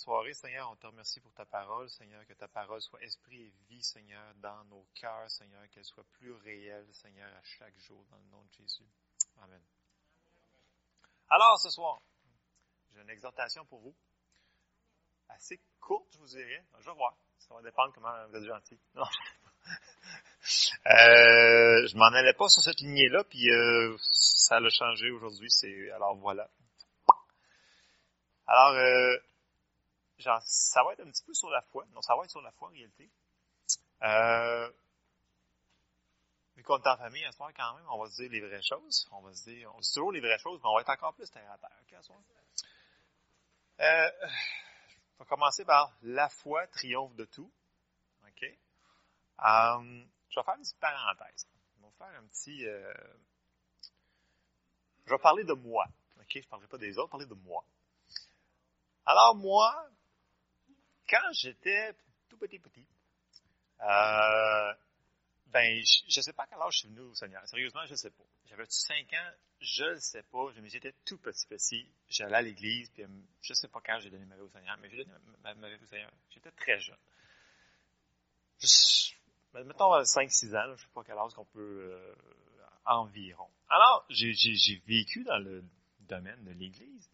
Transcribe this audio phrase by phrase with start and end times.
[0.00, 0.70] soirée, Seigneur.
[0.70, 4.34] On te remercie pour ta parole, Seigneur, que ta parole soit esprit et vie, Seigneur,
[4.36, 8.42] dans nos cœurs, Seigneur, qu'elle soit plus réelle, Seigneur, à chaque jour, dans le nom
[8.42, 8.88] de Jésus.
[9.42, 9.60] Amen.
[11.28, 12.00] Alors, ce soir,
[12.92, 13.94] j'ai une exhortation pour vous.
[15.28, 16.64] Assez courte, je vous dirais.
[16.78, 17.14] Je vais voir.
[17.38, 18.78] Ça va dépendre comment vous êtes gentil.
[18.94, 19.04] Non,
[20.86, 25.50] euh, je m'en allais pas sur cette lignée-là, puis euh, ça l'a changé aujourd'hui.
[25.50, 26.48] C'est alors voilà.
[28.46, 29.16] Alors, euh,
[30.20, 31.84] genre, ça va être un petit peu sur la foi.
[31.92, 33.10] Non, ça va être sur la foi en réalité.
[34.02, 34.70] Euh,
[36.56, 38.62] vu qu'on est en famille à soir quand même, on va se dire les vraies
[38.62, 39.08] choses.
[39.12, 40.90] On va se dire, on se dit toujours les vraies choses, mais on va être
[40.90, 42.20] encore plus terre à terre, ok, à ce soir?
[43.80, 44.10] Euh,
[45.18, 47.50] on va commencer par la foi triomphe de tout.
[48.26, 48.42] OK?
[48.42, 51.46] Euh, je vais faire une petite parenthèse.
[51.76, 52.66] Je vais faire un petit.
[52.66, 52.92] Euh,
[55.06, 55.86] je vais parler de moi.
[56.20, 56.32] OK?
[56.34, 57.64] Je ne parlerai pas des autres, je vais parler de moi.
[59.06, 59.88] Alors, moi,
[61.10, 61.94] quand j'étais
[62.28, 62.86] tout petit petit,
[63.82, 64.72] euh,
[65.46, 67.46] ben, je ne sais pas à quel âge je suis venu au Seigneur.
[67.48, 68.22] Sérieusement, je ne sais pas.
[68.46, 70.46] J'avais 5 ans, je ne sais pas.
[70.64, 71.90] J'étais tout petit petit.
[72.08, 73.04] J'allais à l'église, puis
[73.42, 75.10] je ne sais pas quand j'ai donné ma vie au Seigneur, mais j'ai donné
[75.42, 76.10] ma, vie au Seigneur.
[76.30, 76.96] J'étais très jeune.
[79.52, 82.14] Ben, mettons 5-6 ans, je ne sais pas quel âge qu'on peut euh,
[82.84, 83.48] environ.
[83.68, 85.64] Alors, j'ai vécu dans le
[86.00, 87.10] domaine de l'église.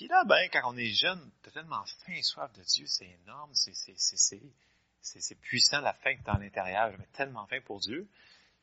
[0.00, 3.18] Puis là, ben, quand on est jeune, t'as tellement faim et soif de Dieu, c'est
[3.22, 6.90] énorme, c'est, puissant la faim que tu as à l'intérieur.
[6.90, 8.08] J'avais tellement faim pour Dieu.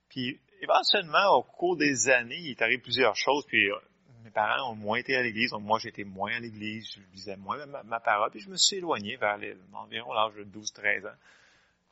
[0.10, 3.46] Puis éventuellement, au cours des années, il est arrivé plusieurs choses.
[3.46, 3.76] Puis euh,
[4.24, 5.52] mes parents ont moins été à l'église.
[5.52, 6.90] Moi, j'étais moins à l'église.
[6.96, 8.32] Je lisais moins ma, parole.
[8.32, 9.38] Puis je me suis éloigné vers
[9.74, 11.18] environ l'âge de 12-13 ans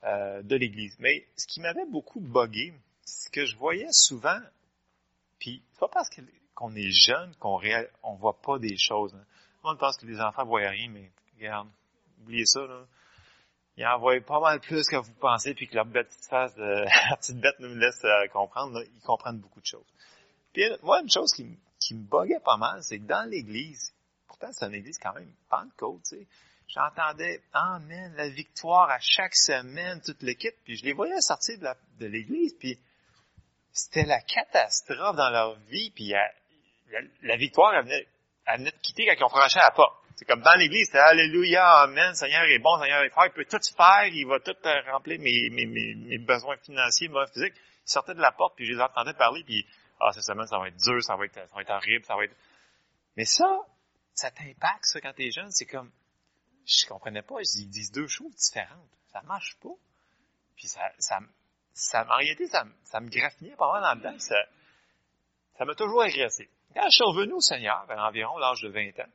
[0.05, 0.95] euh, de l'église.
[0.97, 4.39] Mais ce qui m'avait beaucoup bugué, c'est que je voyais souvent,
[5.37, 6.09] puis c'est pas parce
[6.55, 9.13] qu'on est jeune qu'on ne voit pas des choses.
[9.13, 9.23] Hein.
[9.67, 11.67] On pense que les enfants voient rien, mais regarde,
[12.21, 12.85] oubliez ça, là
[13.77, 17.17] ils envoient pas mal plus que vous pensez, puis que leur petite face de, la
[17.17, 19.85] petite bête nous laisse euh, comprendre, ils comprennent beaucoup de choses.
[20.53, 23.93] Puis moi, une chose qui, me buguait pas mal, c'est que dans l'église,
[24.27, 26.27] pourtant c'est une église quand même Pentecôte, tu sais,
[26.67, 31.57] j'entendais Amen, la victoire à chaque semaine, toute l'équipe, puis je les voyais sortir
[31.99, 32.79] de l'église, puis
[33.71, 36.29] c'était la catastrophe dans leur vie, puis la,
[37.23, 38.07] la, victoire, elle venait,
[38.45, 39.95] elle venait de quitter quand ils ont franchi la porte.
[40.15, 43.45] C'est comme dans l'Église, c'est Alléluia, Amen, Seigneur est bon, Seigneur est fort, il peut
[43.45, 47.33] tout faire, il va tout euh, remplir mes, mes, mes, mes besoins financiers, mes besoins
[47.33, 47.55] physiques.
[47.55, 49.65] Ils sortaient de la porte, puis je les entendais parler, puis
[49.99, 52.15] ah, cette semaine, ça va être dur, ça va être, ça va être horrible, ça
[52.15, 52.35] va être...
[53.17, 53.59] Mais ça,
[54.13, 55.91] ça t'impacte, ça, quand t'es jeune, c'est comme,
[56.65, 58.89] je comprenais pas, ils disent deux choses différentes.
[59.11, 59.73] Ça marche pas.
[60.55, 61.19] Puis ça, ça,
[61.73, 64.35] ça, en réalité, ça, ça me graffinait pas mal dans le dedans, ça,
[65.57, 66.49] ça m'a toujours agressé.
[66.75, 69.11] Quand je suis revenu au Seigneur, vers environ l'âge de 20 ans,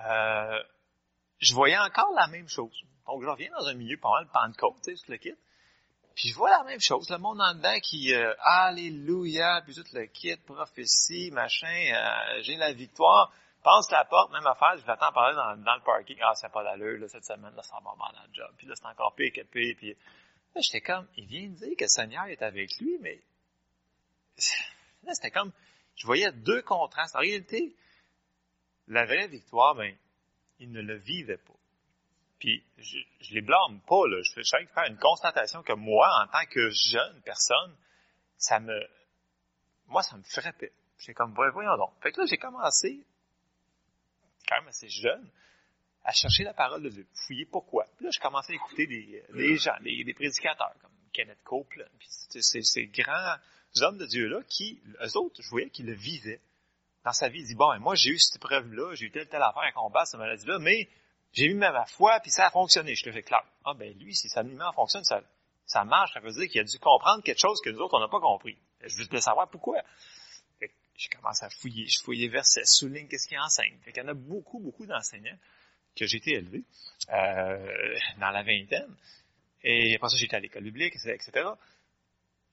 [0.00, 0.62] euh,
[1.38, 2.82] je voyais encore la même chose.
[3.06, 5.34] Donc, je reviens dans un milieu pas mal Pentecôte, tu tout le kit.
[6.16, 9.84] Puis je vois la même chose, le monde en dedans qui euh, Alléluia, puis tout
[9.92, 13.32] le kit, prophétie, machin, euh, j'ai la victoire.
[13.62, 16.16] Passe la porte, même affaire, je l'attends parler dans, dans le parking.
[16.22, 18.50] Ah, c'est pas d'allure, là, cette semaine, là, ça va mal dans le job.
[18.56, 19.74] Puis là, c'est encore pire que pire.
[19.76, 19.90] Puis
[20.54, 23.20] là, j'étais comme, il vient de dire que le Seigneur est avec lui, mais
[25.04, 25.52] là, c'était comme,
[25.96, 27.16] je voyais deux contrastes.
[27.16, 27.74] En réalité,
[28.86, 29.94] la vraie victoire, ben,
[30.58, 31.54] ils ne le vivaient pas.
[32.38, 34.20] Puis, je, je les blâme pas, là.
[34.22, 37.74] Je fais faire une constatation que moi, en tant que jeune personne,
[38.36, 38.78] ça me,
[39.86, 40.72] moi, ça me frappait.
[40.98, 41.92] J'ai comme, voyons donc.
[42.02, 43.04] Fait que là, j'ai commencé,
[44.48, 45.30] quand même assez jeune,
[46.04, 47.86] à chercher la parole de Dieu, fouiller pourquoi.
[47.96, 52.62] Puis là, j'ai commencé à écouter des, gens, des, prédicateurs, comme Kenneth Copeland, puis ces,
[52.62, 53.36] ces grands
[53.82, 56.40] hommes de Dieu-là qui, eux autres, je voyais qu'ils le vivaient
[57.04, 59.42] dans sa vie, il dit, bon, moi, j'ai eu cette épreuve-là, j'ai eu telle, telle
[59.42, 60.88] affaire à combattre, cette maladie-là, mais
[61.32, 62.96] j'ai mis ma foi, puis ça a fonctionné.
[62.96, 63.44] Je le fais clair.
[63.64, 65.22] Ah, ben, lui, si sa en fonctionne, ça,
[65.66, 68.00] ça marche, ça veut dire qu'il a dû comprendre quelque chose que nous autres, on
[68.00, 68.56] n'a pas compris.
[68.82, 69.82] Je veux savoir pourquoi.
[70.60, 73.76] J'ai commencé à fouiller, je fouillais versets, souligne qu'est-ce qu'il enseigne.
[73.84, 75.36] Fait qu'il y en a beaucoup, beaucoup d'enseignants
[75.94, 76.64] que j'ai été élevé
[77.12, 78.96] euh, dans la vingtaine.
[79.62, 81.48] Et après ça, j'étais à l'école biblique, etc.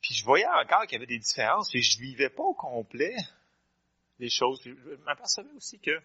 [0.04, 3.16] Puis je voyais encore qu'il y avait des différences, puis je vivais pas au complet
[4.20, 4.62] des choses.
[4.64, 5.98] Je m'apercevais aussi que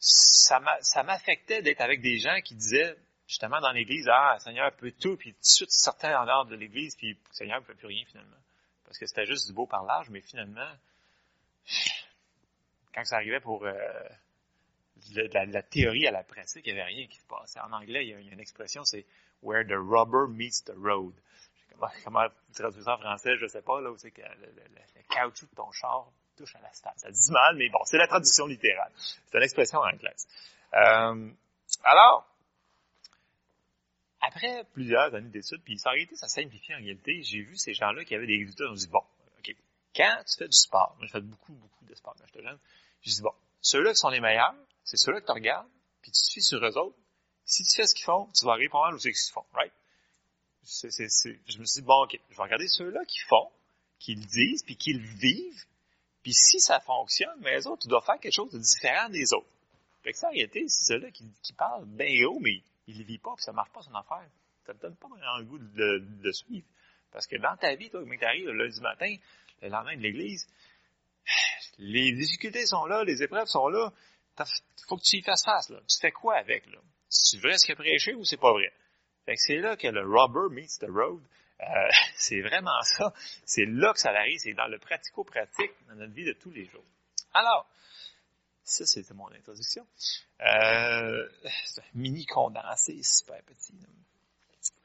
[0.00, 2.96] ça m'affectait d'être avec des gens qui disaient,
[3.28, 6.96] justement, dans l'Église, ah, Seigneur peut tout, puis tout de suite, en dehors de l'Église,
[6.96, 8.36] puis Seigneur ne peut plus rien, finalement.
[8.84, 10.70] Parce que c'était juste du beau parlage, mais finalement,
[12.92, 13.74] quand ça arrivait pour euh,
[15.14, 17.60] la, théorie à la pratique, il n'y avait rien qui se passait.
[17.60, 19.06] En anglais, il y a, une expression, c'est
[19.42, 21.14] «where the rubber meets the road».
[22.04, 25.02] Comment, traduire ça en français, je ne sais pas, là, où c'est que le, le,
[25.08, 28.46] caoutchouc de ton char touche à la Ça dit mal, mais bon, c'est la traduction
[28.46, 28.92] littérale.
[28.96, 30.26] C'est une expression anglaise.
[30.74, 31.30] Euh,
[31.84, 32.26] Alors,
[34.20, 37.74] après plusieurs années d'études, puis ça a été, ça simplifie en réalité, j'ai vu ces
[37.74, 39.02] gens-là qui avaient des résultats, on dit, bon,
[39.38, 39.54] OK,
[39.94, 42.58] quand tu fais du sport, moi j'ai fait beaucoup, beaucoup de sport quand j'étais jeune,
[43.02, 44.54] je dis, bon, ceux-là qui sont les meilleurs,
[44.84, 45.68] c'est ceux-là que tu regardes,
[46.02, 46.96] puis tu suis sur eux autres.
[47.44, 49.46] Si tu fais ce qu'ils font, tu vas arriver pas mal aussi ce qu'ils font,
[49.54, 49.72] right?
[50.68, 53.50] Je me suis dit, bon, OK, je vais regarder ceux-là qui font,
[53.98, 55.64] qui le disent, puis qui le vivent,
[56.22, 59.32] puis si ça fonctionne, mais les autres, tu dois faire quelque chose de différent des
[59.32, 59.48] autres.
[60.02, 63.04] Fait que ça, en réalité, c'est ceux-là qui, qui parlent bien haut, mais il ne
[63.04, 64.28] vit pas, puis ça marche pas son affaire.
[64.66, 66.66] Ça te donne pas vraiment le goût de, de, suivre.
[67.12, 69.14] Parce que dans ta vie, toi, quand arrives le lundi matin,
[69.62, 70.46] le lendemain de l'église,
[71.78, 73.90] les difficultés sont là, les épreuves sont là.
[74.86, 75.80] Faut que tu y fasses face, là.
[75.88, 76.78] Tu fais quoi avec, là?
[77.08, 78.70] C'est vrai ce qu'il a prêché ou c'est pas vrai?
[79.28, 81.20] Fait que c'est là que le rubber meets the road.
[81.60, 81.64] Euh,
[82.16, 83.12] c'est vraiment ça.
[83.44, 84.38] C'est là que ça arrive.
[84.38, 86.84] C'est dans le pratico-pratique dans notre vie de tous les jours.
[87.34, 87.68] Alors,
[88.62, 89.86] ça, c'était mon introduction.
[90.40, 91.28] Euh,
[91.66, 93.74] c'est un mini condensé, super petit.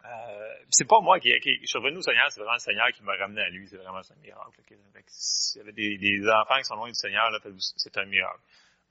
[0.04, 3.02] Euh, c'est pas moi qui, je suis revenu au Seigneur, c'est vraiment le Seigneur qui
[3.02, 3.66] m'a ramené à lui.
[3.70, 4.62] C'est vraiment un miracle.
[5.08, 7.30] S'il y avait des, enfants qui sont loin du Seigneur,
[7.78, 8.42] c'est un miracle.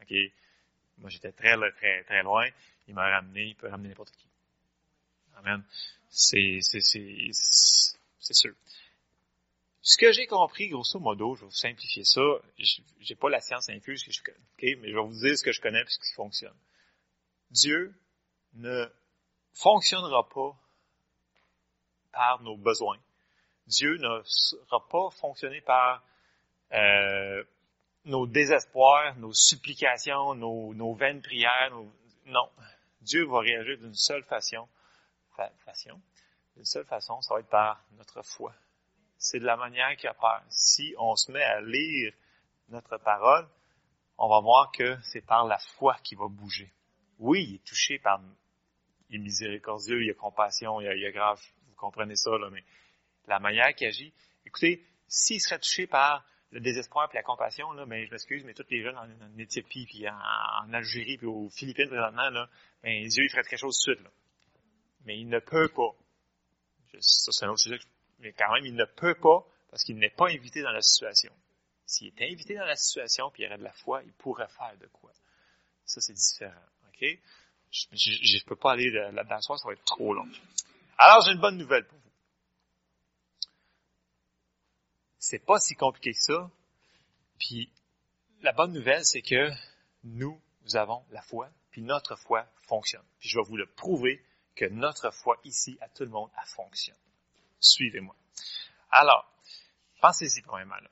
[0.00, 0.32] Okay?
[0.96, 2.48] Moi, j'étais très, très, très loin.
[2.88, 4.31] Il m'a ramené, il peut ramener n'importe qui.
[6.08, 6.60] C'est,
[8.30, 8.54] sûr.
[9.80, 12.20] Ce que j'ai compris, grosso modo, je vais vous simplifier ça.
[13.00, 14.04] J'ai pas la science infuse
[14.62, 16.54] mais je vais vous dire ce que je connais et ce qui fonctionne.
[17.50, 17.94] Dieu
[18.54, 18.86] ne
[19.54, 20.56] fonctionnera pas
[22.12, 22.98] par nos besoins.
[23.66, 26.04] Dieu ne sera pas fonctionné par
[26.72, 27.42] euh,
[28.04, 31.72] nos désespoirs, nos supplications, nos vaines prières.
[32.26, 32.48] Non.
[33.00, 34.68] Dieu va réagir d'une seule façon.
[35.64, 36.00] Façon.
[36.56, 38.55] D'une seule façon, ça va être par notre foi
[39.23, 40.43] c'est de la manière qu'il peur.
[40.49, 42.12] Si on se met à lire
[42.69, 43.46] notre parole,
[44.19, 46.73] on va voir que c'est par la foi qu'il va bouger.
[47.19, 48.20] Oui, il est touché par,
[49.11, 52.64] il est miséricordieux, il a compassion, il a, grave, vous comprenez ça, là, mais
[53.29, 54.12] la manière qu'il agit,
[54.44, 58.44] écoutez, s'il serait touché par le désespoir et la compassion, là, mais ben, je m'excuse,
[58.44, 62.49] mais tous les jeunes en, Éthiopie, puis en, Algérie, puis aux Philippines présentement, là,
[62.82, 64.11] ben, Dieu, il ferait quelque chose de suite, là.
[65.04, 65.94] Mais il ne peut pas.
[67.00, 67.78] ça, c'est un autre sujet
[68.22, 71.32] mais quand même, il ne peut pas parce qu'il n'est pas invité dans la situation.
[71.84, 74.76] S'il était invité dans la situation puis il aurait de la foi, il pourrait faire
[74.78, 75.10] de quoi.
[75.84, 76.54] Ça, c'est différent.
[76.88, 77.04] OK?
[77.70, 80.28] Je ne peux pas aller là-dedans soir, ça va être trop long.
[80.99, 82.10] Alors, j'ai une bonne nouvelle pour vous.
[85.19, 86.50] C'est pas si compliqué que ça.
[87.38, 87.72] Puis,
[88.43, 89.50] la bonne nouvelle, c'est que
[90.05, 93.05] nous, nous avons la foi, puis notre foi fonctionne.
[93.19, 94.22] Puis je vais vous le prouver
[94.54, 96.96] que notre foi ici, à tout le monde, fonctionne.
[97.60, 98.14] Suivez-moi.
[98.90, 99.31] Alors,
[100.00, 100.76] pensez-y premièrement.
[100.76, 100.90] Là.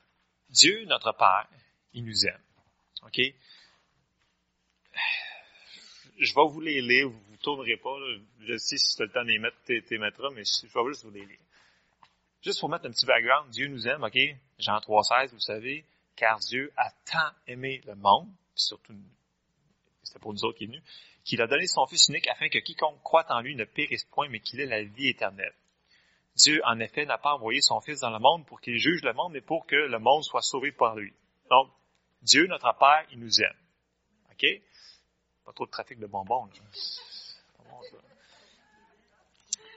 [0.49, 1.47] Dieu, notre Père,
[1.93, 2.41] il nous aime.
[3.03, 3.19] OK?
[6.17, 7.95] Je vais vous les lire, vous ne tournerez pas.
[8.41, 10.89] Je sais si tu as le temps de les mettre, tu mettras, mais je vais
[10.89, 11.39] juste vous les lire.
[12.43, 14.17] Juste pour mettre un petit background, Dieu nous aime, OK?
[14.57, 15.85] Jean 3,16, vous savez,
[16.15, 18.95] car Dieu a tant aimé le monde, puis surtout,
[20.03, 20.81] c'était pour nous autres qui est venu,
[21.23, 24.29] qu'il a donné son Fils unique afin que quiconque croit en lui ne périsse point,
[24.29, 25.53] mais qu'il ait la vie éternelle.
[26.35, 29.13] Dieu, en effet, n'a pas envoyé son Fils dans le monde pour qu'il juge le
[29.13, 31.13] monde, mais pour que le monde soit sauvé par lui.
[31.49, 31.69] Donc,
[32.21, 33.57] Dieu, notre Père, il nous aime.
[34.31, 34.45] OK?
[35.45, 36.49] Pas trop de trafic de bonbons.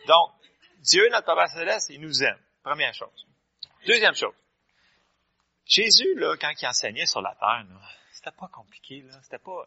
[0.07, 0.31] Donc,
[0.79, 2.39] Dieu, notre Père céleste, il nous aime.
[2.63, 3.27] Première chose.
[3.87, 4.35] Deuxième chose.
[5.67, 7.67] Jésus, là, quand il enseignait sur la terre,
[8.13, 9.19] c'était pas compliqué, là.
[9.23, 9.67] C'était pas,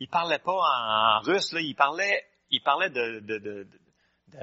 [0.00, 1.60] il parlait pas en, russe, là.
[1.60, 3.66] Il parlait, il parlait de, de, de,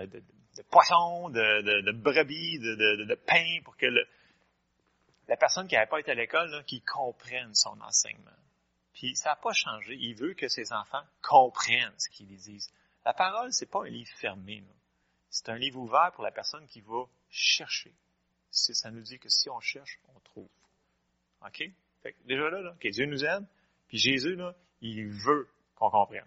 [0.06, 0.24] de
[0.60, 3.86] de poissons, de, brebis, de, pain, pour que
[5.28, 8.32] la personne qui n'avait pas été à l'école, qui comprenne son enseignement.
[8.94, 9.96] Puis ça n'a pas changé.
[9.96, 12.70] Il veut que ses enfants comprennent ce qu'il disent.
[13.06, 14.64] La parole, c'est pas un livre fermé.
[15.30, 17.94] C'est un livre ouvert pour la personne qui va chercher.
[18.52, 20.50] Ça nous dit que si on cherche, on trouve.
[21.46, 21.64] OK?
[22.26, 23.48] déjà là, là Dieu nous aime,
[23.88, 26.26] puis Jésus, là, il veut qu'on comprenne.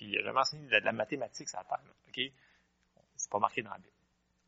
[0.00, 1.80] Il a jamais enseigné de la, mathématique, ça terre.
[2.08, 2.20] OK?
[3.16, 3.90] C'est pas marqué dans la Bible.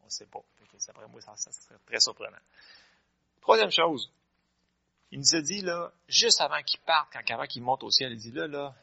[0.00, 0.40] On ne sait pas.
[0.88, 2.38] Après moi, ça, serait très surprenant.
[3.40, 4.10] Troisième chose.
[5.10, 8.12] Il nous a dit, là, juste avant qu'il parte, quand avant qu'il monte au ciel,
[8.12, 8.74] il dit, là, là,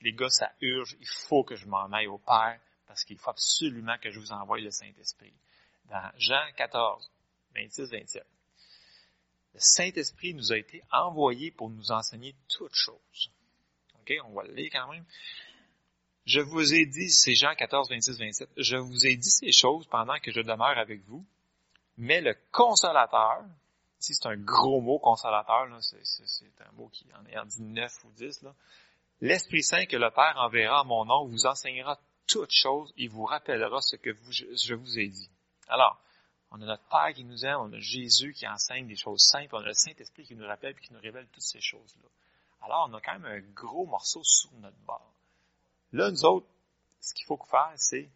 [0.00, 2.58] les gars, ça urge, il faut que je m'en aille au Père,
[2.88, 5.32] parce qu'il faut absolument que je vous envoie le Saint-Esprit.
[5.84, 7.08] Dans Jean 14,
[7.54, 8.26] 26, 27.
[9.54, 13.30] Le Saint-Esprit nous a été envoyé pour nous enseigner toutes choses.
[14.00, 14.14] OK?
[14.24, 15.04] On va le lire quand même.
[16.26, 19.86] Je vous ai dit, c'est Jean 14, 26, 27, je vous ai dit ces choses
[19.86, 21.24] pendant que je demeure avec vous,
[21.96, 23.42] mais le consolateur,
[24.00, 28.04] ici c'est un gros mot consolateur, c'est un mot qui en est en dit 9
[28.04, 28.54] ou 10, là,
[29.22, 33.24] L'Esprit Saint que le Père enverra à mon nom vous enseignera toutes choses et vous
[33.24, 35.28] rappellera ce que je vous ai dit.
[35.68, 36.00] Alors,
[36.50, 39.54] on a notre Père qui nous aime, on a Jésus qui enseigne des choses simples,
[39.54, 42.08] on a le Saint-Esprit qui nous rappelle et qui nous révèle toutes ces choses-là.
[42.62, 45.12] Alors, on a quand même un gros morceau sur notre bord.
[45.92, 46.46] Là, nous autres,
[47.00, 48.08] ce qu'il faut faire, c'est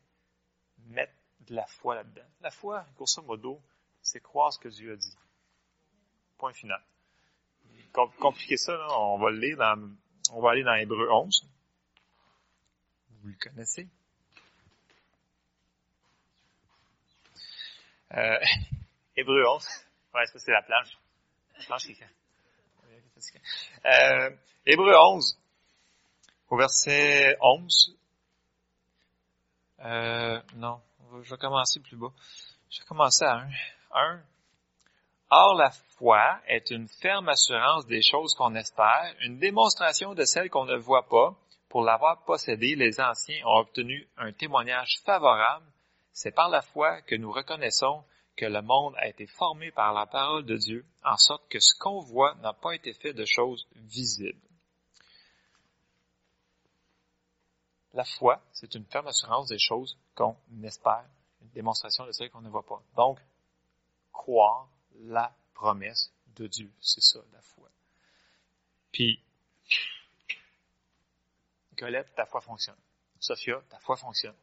[0.87, 2.27] mettre de la foi là-dedans.
[2.41, 3.61] La foi, grosso modo,
[4.03, 5.17] c'est croire ce que Dieu a dit.
[6.39, 6.83] Point final.
[7.93, 9.97] Compliquer ça, là, on va le lire dans,
[10.33, 11.49] on va aller dans Hébreu 11.
[13.23, 13.89] Vous le connaissez?
[18.13, 18.39] Euh,
[19.17, 19.67] Hébreu 11.
[20.15, 20.99] Ouais, ça c'est la planche.
[21.59, 21.97] La planche qui
[23.85, 24.31] euh,
[24.67, 25.39] Hébreu 11,
[26.51, 27.97] au verset 11.
[29.85, 30.81] Euh, non,
[31.23, 32.13] je vais commencer plus bas.
[32.71, 33.49] Je vais commencer à 1.
[33.95, 34.21] 1.
[35.31, 40.51] Or, la foi est une ferme assurance des choses qu'on espère, une démonstration de celles
[40.51, 41.35] qu'on ne voit pas.
[41.69, 45.67] Pour l'avoir possédée, les anciens ont obtenu un témoignage favorable.
[46.13, 48.05] C'est par la foi que nous reconnaissons
[48.37, 51.75] que le monde a été formé par la parole de Dieu, en sorte que ce
[51.79, 54.41] qu'on voit n'a pas été fait de choses visibles.
[57.93, 61.05] La foi, c'est une ferme assurance des choses qu'on espère,
[61.43, 62.83] une démonstration de celles qu'on ne voit pas.
[62.97, 63.21] Donc,
[64.13, 64.69] croire
[65.05, 67.69] la promesse de Dieu, c'est ça, la foi.
[68.91, 69.23] Puis,
[71.77, 72.79] Colette, ta foi fonctionne.
[73.21, 74.37] Sophia, ta foi fonctionne.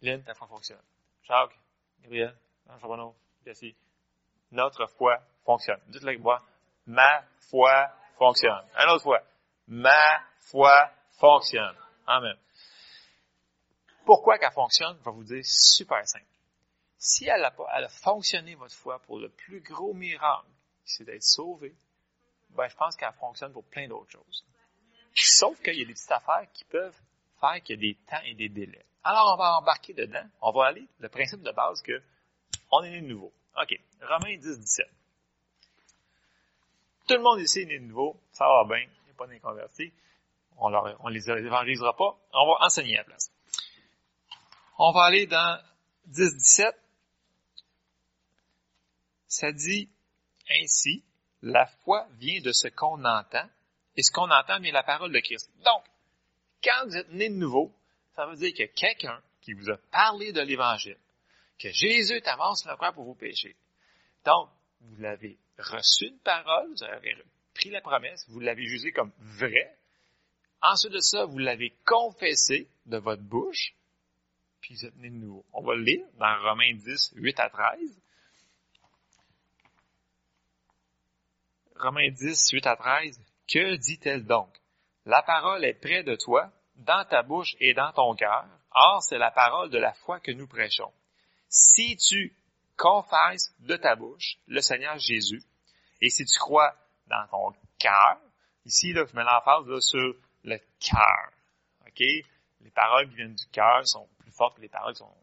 [0.00, 0.82] Lynn, ta foi fonctionne.
[1.24, 1.58] Jacques,
[2.02, 2.36] Gabriel,
[3.44, 3.74] Jesse,
[4.50, 5.80] notre foi fonctionne.
[5.88, 6.42] Dites-le avec moi.
[6.86, 8.64] Ma foi fonctionne.
[8.76, 9.22] Un autre fois.
[9.66, 11.76] Ma foi fonctionne.
[12.06, 12.36] Amen.
[14.04, 14.96] Pourquoi qu'elle fonctionne?
[14.98, 16.24] Je vais vous dire super simple.
[16.98, 20.48] Si elle a, elle a fonctionné, votre foi, pour le plus gros miracle,
[20.84, 21.74] c'est d'être sauvé,
[22.50, 24.44] ben, je pense qu'elle fonctionne pour plein d'autres choses.
[25.14, 26.98] Sauf qu'il y a des petites affaires qui peuvent
[27.40, 28.84] faire qu'il y a des temps et des délais.
[29.04, 30.24] Alors, on va embarquer dedans.
[30.40, 32.00] On va aller, le principe de base que
[32.72, 33.32] on est né de nouveau.
[33.60, 33.78] OK.
[34.00, 34.86] Romains 10, 17.
[37.06, 38.18] Tout le monde ici est né de nouveau.
[38.32, 38.84] Ça va bien.
[38.84, 39.92] Il n'y a pas d'inconvertis.
[40.58, 42.16] On ne les évangélisera pas.
[42.32, 43.30] On va enseigner à la place.
[44.78, 45.62] On va aller dans
[46.06, 46.74] 10, 17.
[49.26, 49.88] Ça dit
[50.50, 51.04] ainsi,
[51.42, 53.48] la foi vient de ce qu'on entend,
[53.96, 55.50] et ce qu'on entend vient de la parole de Christ.
[55.64, 55.84] Donc,
[56.62, 57.72] quand vous êtes né de nouveau,
[58.14, 60.98] ça veut dire a quelqu'un qui vous a parlé de l'Évangile
[61.58, 63.56] que Jésus est sur la pour vos péchés.
[64.24, 64.48] Donc,
[64.80, 67.16] vous l'avez reçu une parole, vous avez
[67.54, 69.76] pris la promesse, vous l'avez jugée comme vraie.
[70.60, 73.74] Ensuite de ça, vous l'avez confessé de votre bouche,
[74.60, 75.44] puis vous êtes né de nouveau.
[75.52, 78.00] On va le lire dans Romains 10, 8 à 13.
[81.76, 83.20] Romains 10, 8 à 13.
[83.48, 84.48] Que dit-elle donc?
[85.04, 88.46] La parole est près de toi, dans ta bouche et dans ton cœur.
[88.70, 90.92] Or, c'est la parole de la foi que nous prêchons
[91.52, 92.34] si tu
[92.78, 95.42] confesses de ta bouche le Seigneur Jésus,
[96.00, 96.74] et si tu crois
[97.08, 98.18] dans ton cœur,
[98.64, 101.30] ici, là, je mets l'emphase sur le cœur.
[101.86, 102.00] OK?
[102.00, 105.14] Les paroles qui viennent du cœur sont plus fortes que les paroles qui sont...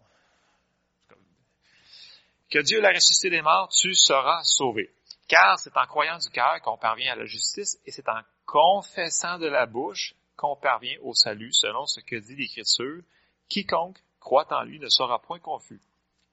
[2.51, 4.93] Que Dieu l'a ressuscité des morts, tu seras sauvé.
[5.27, 9.39] Car c'est en croyant du cœur qu'on parvient à la justice, et c'est en confessant
[9.39, 13.01] de la bouche qu'on parvient au salut, selon ce que dit l'Écriture.
[13.49, 15.81] Quiconque croit en lui ne sera point confus.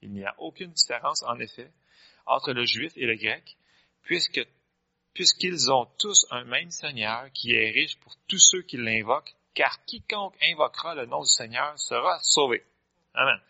[0.02, 1.70] Il n'y a aucune différence, en effet,
[2.26, 3.56] entre le juif et le grec,
[4.02, 4.46] puisque,
[5.14, 9.84] puisqu'ils ont tous un même Seigneur qui est riche pour tous ceux qui l'invoquent, car
[9.84, 12.62] quiconque invoquera le nom du Seigneur sera sauvé.
[13.14, 13.40] Amen.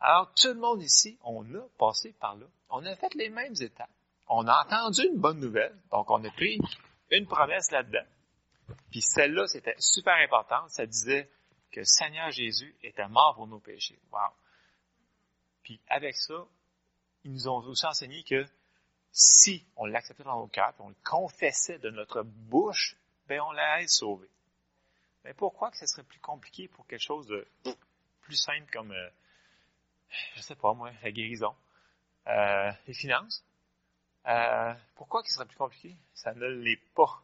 [0.00, 2.46] Alors, tout le monde ici, on a passé par là.
[2.70, 3.90] On a fait les mêmes étapes.
[4.28, 6.58] On a entendu une bonne nouvelle, donc on a pris
[7.10, 8.06] une promesse là-dedans.
[8.90, 10.68] Puis celle-là, c'était super important.
[10.68, 11.28] Ça disait
[11.72, 13.98] que le Seigneur Jésus était mort pour nos péchés.
[14.12, 14.30] Wow.
[15.70, 16.48] Puis avec ça,
[17.22, 18.44] ils nous ont aussi enseigné que
[19.12, 22.96] si on l'acceptait dans nos cœurs, on le confessait de notre bouche,
[23.28, 24.28] ben on l'allait sauver.
[25.22, 27.46] Mais pourquoi que ce serait plus compliqué pour quelque chose de
[28.22, 29.10] plus simple comme, euh,
[30.34, 31.54] je sais pas moi, la guérison,
[32.26, 33.44] euh, les finances?
[34.26, 35.96] Euh, pourquoi qu'il serait plus compliqué?
[36.14, 37.22] Ça ne l'est pas.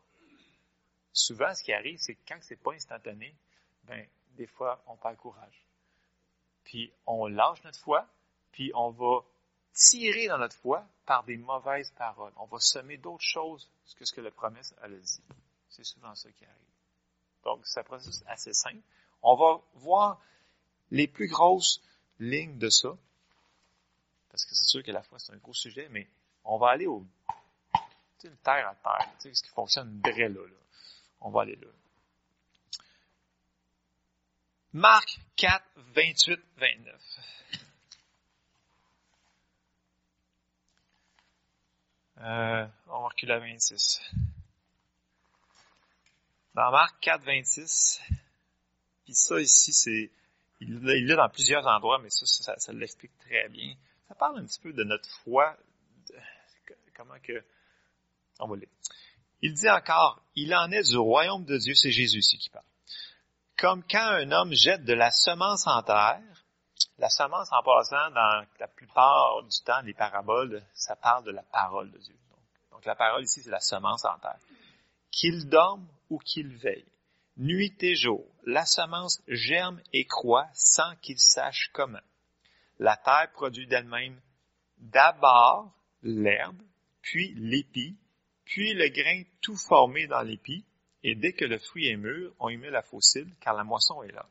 [1.12, 3.34] Souvent, ce qui arrive, c'est que quand c'est pas instantané,
[3.82, 5.66] ben, des fois, on perd courage.
[6.62, 8.08] Puis, on lâche notre foi,
[8.56, 9.20] puis on va
[9.74, 12.32] tirer dans notre foi par des mauvaises paroles.
[12.36, 15.22] On va semer d'autres choses que ce que la promesse a dit.
[15.68, 16.56] C'est souvent ça qui arrive.
[17.44, 18.80] Donc, c'est un processus assez simple.
[19.22, 20.22] On va voir
[20.90, 21.82] les plus grosses
[22.18, 22.96] lignes de ça,
[24.30, 26.08] parce que c'est sûr que la foi, c'est un gros sujet, mais
[26.42, 27.04] on va aller au
[28.42, 30.56] terre à terre, ce qui fonctionne vrai là, là.
[31.20, 31.68] On va aller là.
[34.72, 37.65] Marc 4, 28, 29.
[42.18, 44.00] Euh, on va reculer à 26.
[46.54, 48.00] Dans Marc 4, 26,
[49.04, 50.10] puis ça ici, c'est,
[50.60, 53.74] il l'a dans plusieurs endroits, mais ça, ça, l'explique très bien.
[54.08, 55.54] Ça parle un petit peu de notre foi,
[56.96, 57.44] comment que,
[58.38, 58.68] on va lire.
[59.42, 62.64] Il dit encore, il en est du royaume de Dieu, c'est Jésus ici qui parle.
[63.58, 66.45] Comme quand un homme jette de la semence en terre,
[66.98, 71.42] la semence en passant, dans la plupart du temps, les paraboles, ça parle de la
[71.42, 72.16] parole de Dieu.
[72.70, 74.38] Donc, la parole ici, c'est la semence en terre.
[75.10, 76.86] Qu'il dorme ou qu'il veille,
[77.36, 82.00] nuit et jour, la semence germe et croît sans qu'il sache comment.
[82.78, 84.20] La terre produit d'elle-même
[84.78, 85.72] d'abord
[86.02, 86.60] l'herbe,
[87.02, 87.96] puis l'épi,
[88.44, 90.64] puis le grain tout formé dans l'épi,
[91.02, 94.02] et dès que le fruit est mûr, on y met la fossile, car la moisson
[94.02, 94.26] est là.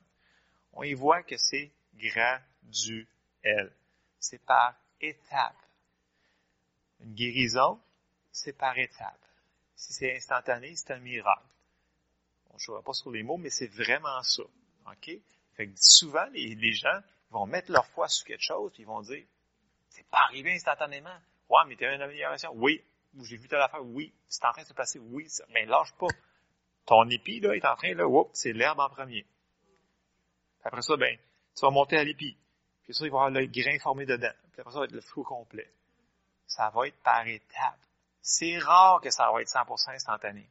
[0.74, 1.72] On y voit que c'est
[2.66, 3.72] graduel.
[4.20, 5.56] C'est par étapes.
[7.02, 7.80] Une guérison,
[8.32, 9.26] c'est par étapes.
[9.76, 11.46] Si c'est instantané, c'est un miracle.
[12.52, 14.44] On ne jouera pas sur les mots, mais c'est vraiment ça.
[14.88, 15.12] OK?
[15.56, 17.00] Fait que souvent, les, gens
[17.32, 19.26] vont mettre leur foi sur quelque chose, puis ils vont dire,
[19.90, 21.18] c'est pas arrivé instantanément.
[21.50, 22.52] Ouais, mais tu as une amélioration.
[22.56, 22.84] Oui.
[23.24, 23.86] J'ai vu telle affaire.
[23.86, 24.14] Oui.
[24.28, 25.00] C'est en train de se passer.
[25.00, 25.28] Oui.
[25.50, 26.08] Mais lâche pas.
[26.86, 29.26] Ton épi, là, est en train, là, c'est l'herbe en premier.
[30.64, 31.18] Après ça, ben,
[31.56, 32.38] tu vas monter à l'épi.
[32.86, 34.34] Puis ça, il va y avoir le grain formé dedans.
[34.52, 35.70] Puis après ça, ça va être le fruit complet.
[36.48, 37.80] Ça va être par étapes.
[38.22, 40.48] C'est rare que ça va être 100% instantané.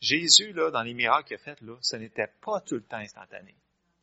[0.00, 2.98] Jésus, là, dans les miracles qu'il a fait, là, ce n'était pas tout le temps
[2.98, 3.54] instantané.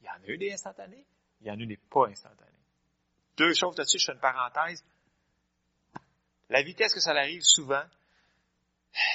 [0.01, 1.05] Il y en a eu des instantanés,
[1.41, 2.49] il y en a eu des pas instantanés.
[3.37, 4.83] Deux choses là-dessus, je fais une parenthèse.
[6.49, 7.83] La vitesse que ça arrive souvent,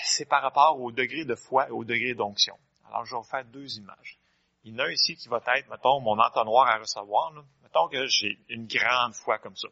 [0.04, 2.58] c'est par rapport au degré de foi et au degré d'onction.
[2.88, 4.18] Alors, je vais vous faire deux images.
[4.64, 7.32] Il y en a ici qui va être, mettons, mon entonnoir à recevoir.
[7.32, 7.44] Là.
[7.78, 9.68] Mettons que j'ai une grande foi comme ça.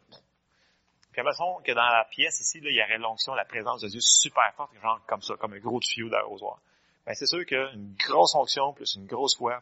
[1.11, 3.99] Puis mettons que dans la pièce ici, il y aurait l'onction, la présence de Dieu
[4.01, 6.59] super forte, genre comme ça, comme un gros tuyau d'arrosoir.
[7.05, 9.61] Ben, c'est sûr qu'une grosse onction plus une grosse foi,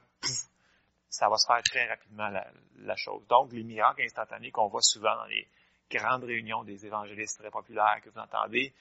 [1.09, 3.25] ça va se faire très rapidement la, chose.
[3.27, 5.47] Donc, les miracles instantanés qu'on voit souvent dans les
[5.89, 8.73] grandes réunions des évangélistes très populaires que vous entendez,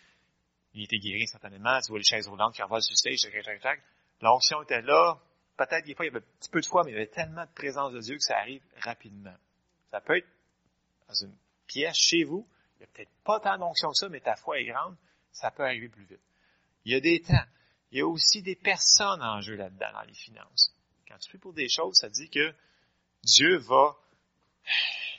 [0.74, 3.60] il était guéri instantanément, tu vois les chaises roulantes qui revolent sur le stage, tac,
[3.60, 3.80] tac.
[4.20, 5.18] L'onction était là.
[5.56, 7.06] Peut-être des fois, il y avait un petit peu de foi, mais il y avait
[7.06, 9.34] tellement de présence de Dieu que ça arrive rapidement.
[9.94, 10.26] Ça peut être
[11.06, 11.36] dans une
[11.68, 12.44] pièce chez vous.
[12.74, 14.96] Il n'y a peut-être pas tant d'onction que ça, mais ta foi est grande.
[15.30, 16.18] Ça peut arriver plus vite.
[16.84, 17.46] Il y a des temps.
[17.92, 20.74] Il y a aussi des personnes en jeu là-dedans, dans les finances.
[21.06, 22.52] Quand tu fais pour des choses, ça dit que
[23.22, 23.96] Dieu va,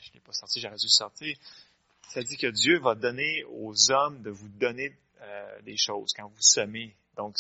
[0.02, 1.38] je n'ai pas sorti, j'aurais dû sortir,
[2.10, 6.28] ça dit que Dieu va donner aux hommes de vous donner euh, des choses quand
[6.28, 6.94] vous semez.
[7.16, 7.38] Donc,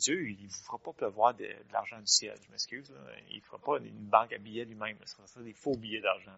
[0.00, 2.36] Dieu, il ne vous fera pas pleuvoir de, l'argent du ciel.
[2.44, 2.92] Je m'excuse.
[3.30, 4.96] Il ne fera pas une banque à billets lui-même.
[5.04, 6.32] Ce sera des faux billets d'argent.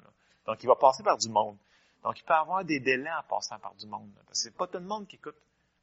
[0.47, 1.57] Donc, il va passer par du monde.
[2.03, 4.11] Donc, il peut avoir des délais en passant par du monde.
[4.27, 5.37] Parce que c'est pas tout le monde qui écoute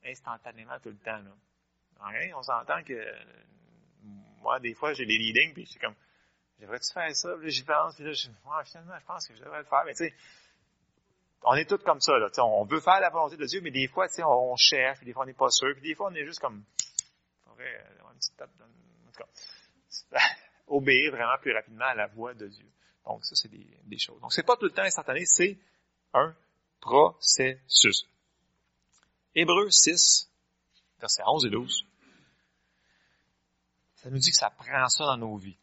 [0.05, 1.21] instantanément tout le temps.
[2.35, 3.01] On s'entend que
[4.41, 5.95] moi, des fois, j'ai des leadings, puis c'est comme,
[6.59, 7.29] devrais-tu faire ça?
[7.35, 8.27] Puis là, j'y pense, puis là, je,
[8.65, 9.83] finalement, je pense que je devrais le faire.
[9.85, 10.13] Mais tu sais,
[11.43, 12.29] on est tous comme ça, là.
[12.43, 15.23] On veut faire la volonté de Dieu, mais des fois, on cherche, puis des fois,
[15.23, 16.63] on n'est pas sûr, puis des fois, on est juste comme,
[20.67, 22.69] obéir vraiment plus rapidement à la voix de Dieu.
[23.05, 24.19] Donc, ça, c'est des, choses.
[24.21, 25.57] Donc, c'est pas tout le temps instantané, c'est
[26.13, 26.35] un
[26.79, 28.05] processus.
[29.35, 30.29] Hébreu 6,
[30.99, 31.85] versets 11 et 12.
[33.95, 35.57] Ça nous dit que ça prend ça dans nos vies.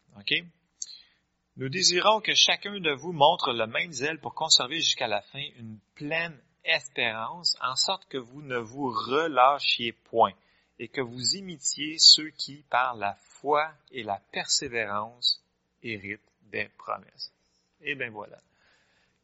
[1.55, 5.41] Nous désirons que chacun de vous montre le même zèle pour conserver jusqu'à la fin
[5.57, 10.33] une pleine espérance, en sorte que vous ne vous relâchiez point
[10.79, 15.43] et que vous imitiez ceux qui, par la foi et la persévérance,
[15.83, 17.33] héritent des promesses.
[17.81, 18.37] Et bien voilà.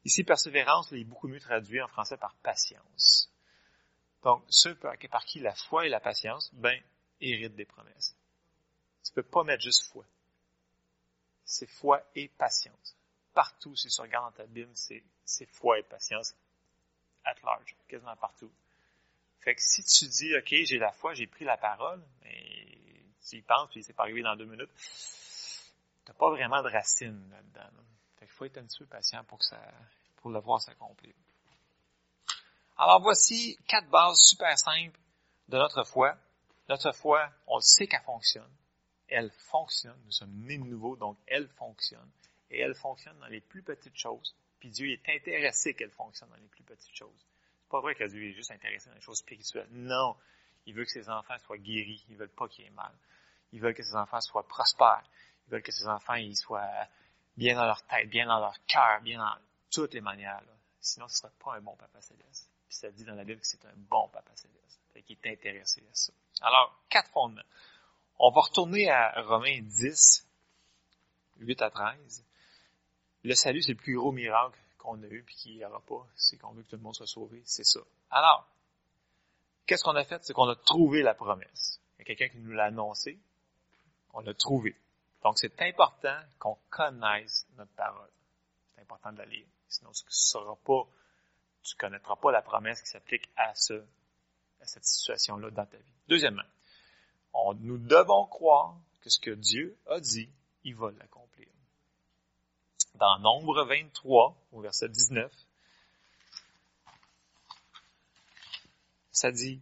[0.05, 3.31] Ici, persévérance est beaucoup mieux traduit en français par patience.
[4.23, 6.79] Donc, ceux par, qui la foi et la patience, ben,
[7.21, 8.15] héritent des promesses.
[9.05, 10.05] Tu peux pas mettre juste foi
[11.53, 12.95] c'est foi et patience.
[13.33, 16.35] Partout, si tu regardes dans ta Bible, c'est foi et patience
[17.23, 18.51] at large, quasiment partout.
[19.43, 23.37] Fait que si tu dis, OK, j'ai la foi, j'ai pris la parole, mais tu
[23.37, 24.69] y penses, puis c'est pas arrivé dans deux minutes,
[26.05, 27.69] t'as pas vraiment de racines là-dedans.
[28.19, 29.59] Fait qu'il faut être un petit peu patient pour que ça,
[30.17, 31.13] pour le voir s'accomplir.
[32.77, 34.99] Alors voici quatre bases super simples
[35.49, 36.17] de notre foi.
[36.69, 38.49] Notre foi, on sait qu'elle fonctionne
[39.13, 39.99] elle fonctionne.
[40.05, 42.09] Nous sommes nés de nouveau, donc elle fonctionne.
[42.49, 44.35] Et elle fonctionne dans les plus petites choses.
[44.59, 47.27] Puis Dieu est intéressé qu'elle fonctionne dans les plus petites choses.
[47.73, 49.67] Pas vrai que est juste intéressé dans les choses spirituelles.
[49.71, 50.15] Non.
[50.67, 52.05] Il veut que ses enfants soient guéris.
[52.07, 52.91] Il veut pas qu'il y ait mal.
[53.51, 55.03] Il veut que ses enfants soient prospères.
[55.47, 56.69] Ils veulent que ses enfants ils soient
[57.35, 59.35] bien dans leur tête, bien dans leur cœur, bien dans
[59.71, 60.43] toutes les manières.
[60.81, 62.47] Sinon, ce ne serait pas un bon papa céleste.
[62.67, 64.79] Puis ça dit dans la Bible que c'est un bon papa céleste.
[64.93, 66.13] Fait qu'il est intéressé à ça.
[66.41, 67.41] Alors, quatre fondements.
[68.19, 70.27] On va retourner à Romains 10,
[71.39, 72.23] 8 à 13.
[73.23, 76.05] Le salut, c'est le plus gros miracle qu'on a eu puis qu'il n'y aura pas.
[76.15, 77.41] C'est qu'on veut que tout le monde soit sauvé.
[77.45, 77.79] C'est ça.
[78.11, 78.45] Alors,
[79.65, 80.23] qu'est-ce qu'on a fait?
[80.23, 81.79] C'est qu'on a trouvé la promesse.
[81.97, 83.17] Il y a quelqu'un qui nous l'a annoncé.
[84.13, 84.75] On l'a trouvé.
[85.23, 88.09] Donc, c'est important qu'on connaisse notre parole.
[88.75, 89.47] C'est important de la lire.
[89.69, 90.87] Sinon, tu ne pas,
[91.63, 95.93] tu connaîtras pas la promesse qui s'applique à ce, à cette situation-là dans ta vie.
[96.07, 96.43] Deuxièmement,
[97.59, 100.29] nous devons croire que ce que Dieu a dit,
[100.63, 101.22] il va l'accomplir.
[102.95, 105.31] Dans Nombre 23, au verset 19,
[109.11, 109.59] ça dit,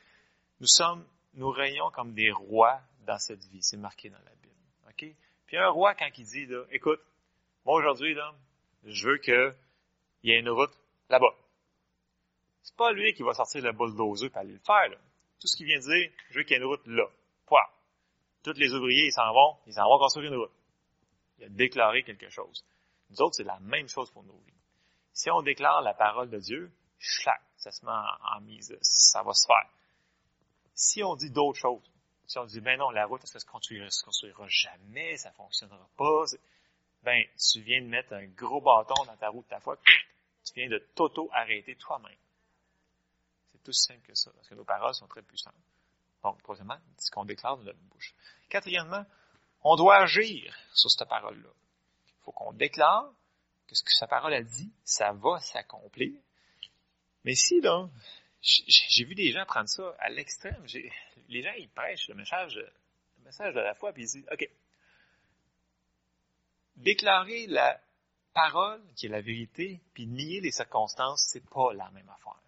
[0.60, 3.62] Nous sommes, nous rayons comme des rois dans cette vie.
[3.62, 4.54] C'est marqué dans la Bible.
[4.88, 5.16] OK?
[5.46, 7.00] Puis un roi, quand il dit, écoute,
[7.64, 8.34] moi aujourd'hui, là,
[8.84, 9.54] je veux qu'il
[10.24, 10.72] y ait une route
[11.08, 11.34] là-bas.
[12.62, 14.96] C'est pas lui qui va sortir le bulldozer pour aller le faire, là.
[15.40, 17.06] Tout ce qu'il vient de dire, je veux qu'il y ait une route là.
[17.46, 17.66] Point.
[18.44, 20.52] Tous les ouvriers, ils s'en vont, ils s'en vont construire une route.
[21.38, 22.64] Il a déclaré quelque chose.
[23.10, 24.52] Nous autres, c'est la même chose pour nos vies.
[25.12, 29.32] Si on déclare la parole de Dieu, schlac, ça se met en, mise, ça va
[29.34, 29.68] se faire.
[30.74, 31.82] Si on dit d'autres choses,
[32.26, 35.88] si on dit, ben non, la route, ça se construira, se construira jamais, ça fonctionnera
[35.96, 36.24] pas,
[37.02, 40.54] ben, tu viens de mettre un gros bâton dans ta route de ta foi, tu
[40.54, 42.16] viens de t'auto-arrêter toi-même.
[43.64, 45.54] Tout simple que ça, parce que nos paroles sont très puissantes.
[46.22, 48.14] Donc, troisièmement, ce qu'on déclare de notre bouche.
[48.48, 49.04] Quatrièmement,
[49.62, 51.50] on doit agir sur cette parole-là.
[52.06, 53.12] Il faut qu'on déclare
[53.66, 56.12] que ce que sa parole a dit, ça va s'accomplir.
[57.24, 57.88] Mais si, là,
[58.40, 60.64] j'ai vu des gens prendre ça à l'extrême.
[61.28, 64.48] Les gens, ils prêchent le message, le message de la foi, puis ils disent, OK,
[66.76, 67.80] déclarer la
[68.32, 72.40] parole, qui est la vérité, puis nier les circonstances, c'est pas la même affaire.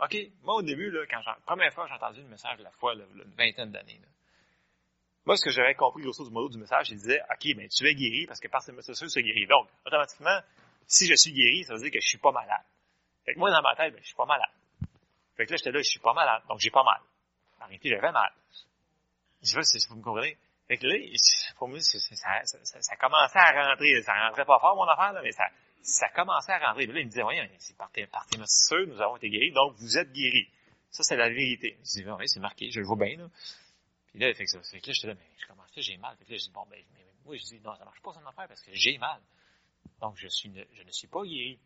[0.00, 0.16] OK?
[0.42, 2.94] Moi, au début, là, quand la première fois j'ai entendu le message de la foi,
[2.94, 4.00] là, une vingtaine d'années,
[5.28, 7.94] moi, ce que j'avais compris, grosso modo, du message, il disait, OK, mais tu es
[7.94, 9.46] guéri parce que par ces messages, tu es guéri.
[9.46, 10.40] Donc, automatiquement,
[10.86, 12.64] si je suis guéri, ça veut dire que je suis pas malade.
[13.26, 14.48] Fait que moi, dans ma tête, ben, je suis pas malade.
[15.36, 17.00] Fait que là, j'étais là, je suis pas malade, donc j'ai pas mal.
[17.60, 18.32] En réalité, j'avais mal.
[19.42, 20.38] Je sais pas si vous me comprenez.
[20.66, 20.96] Fait que là,
[21.58, 24.00] pour moi, ça, ça, ça, commençait à rentrer.
[24.00, 25.44] Ça rentrait pas fort, mon affaire, là, mais ça,
[25.82, 26.86] ça commençait à rentrer.
[26.86, 29.74] là, il me disait, voyons, c'est par tes, par tes nous avons été guéris, donc
[29.76, 30.48] vous êtes guéris.
[30.90, 31.78] Ça, c'est la vérité.
[31.84, 33.28] Je dis, oui, c'est marqué, je le vois bien, là.
[34.08, 36.16] Puis là, fait que, ça, fait que là, j'étais là, mais je commençais, j'ai mal.
[36.16, 38.26] Que là, je dis, bon, ben, mais, moi, je dis, non, ça marche pas son
[38.26, 39.20] affaire parce que j'ai mal.
[40.00, 41.58] Donc, je suis, je ne suis pas guéri.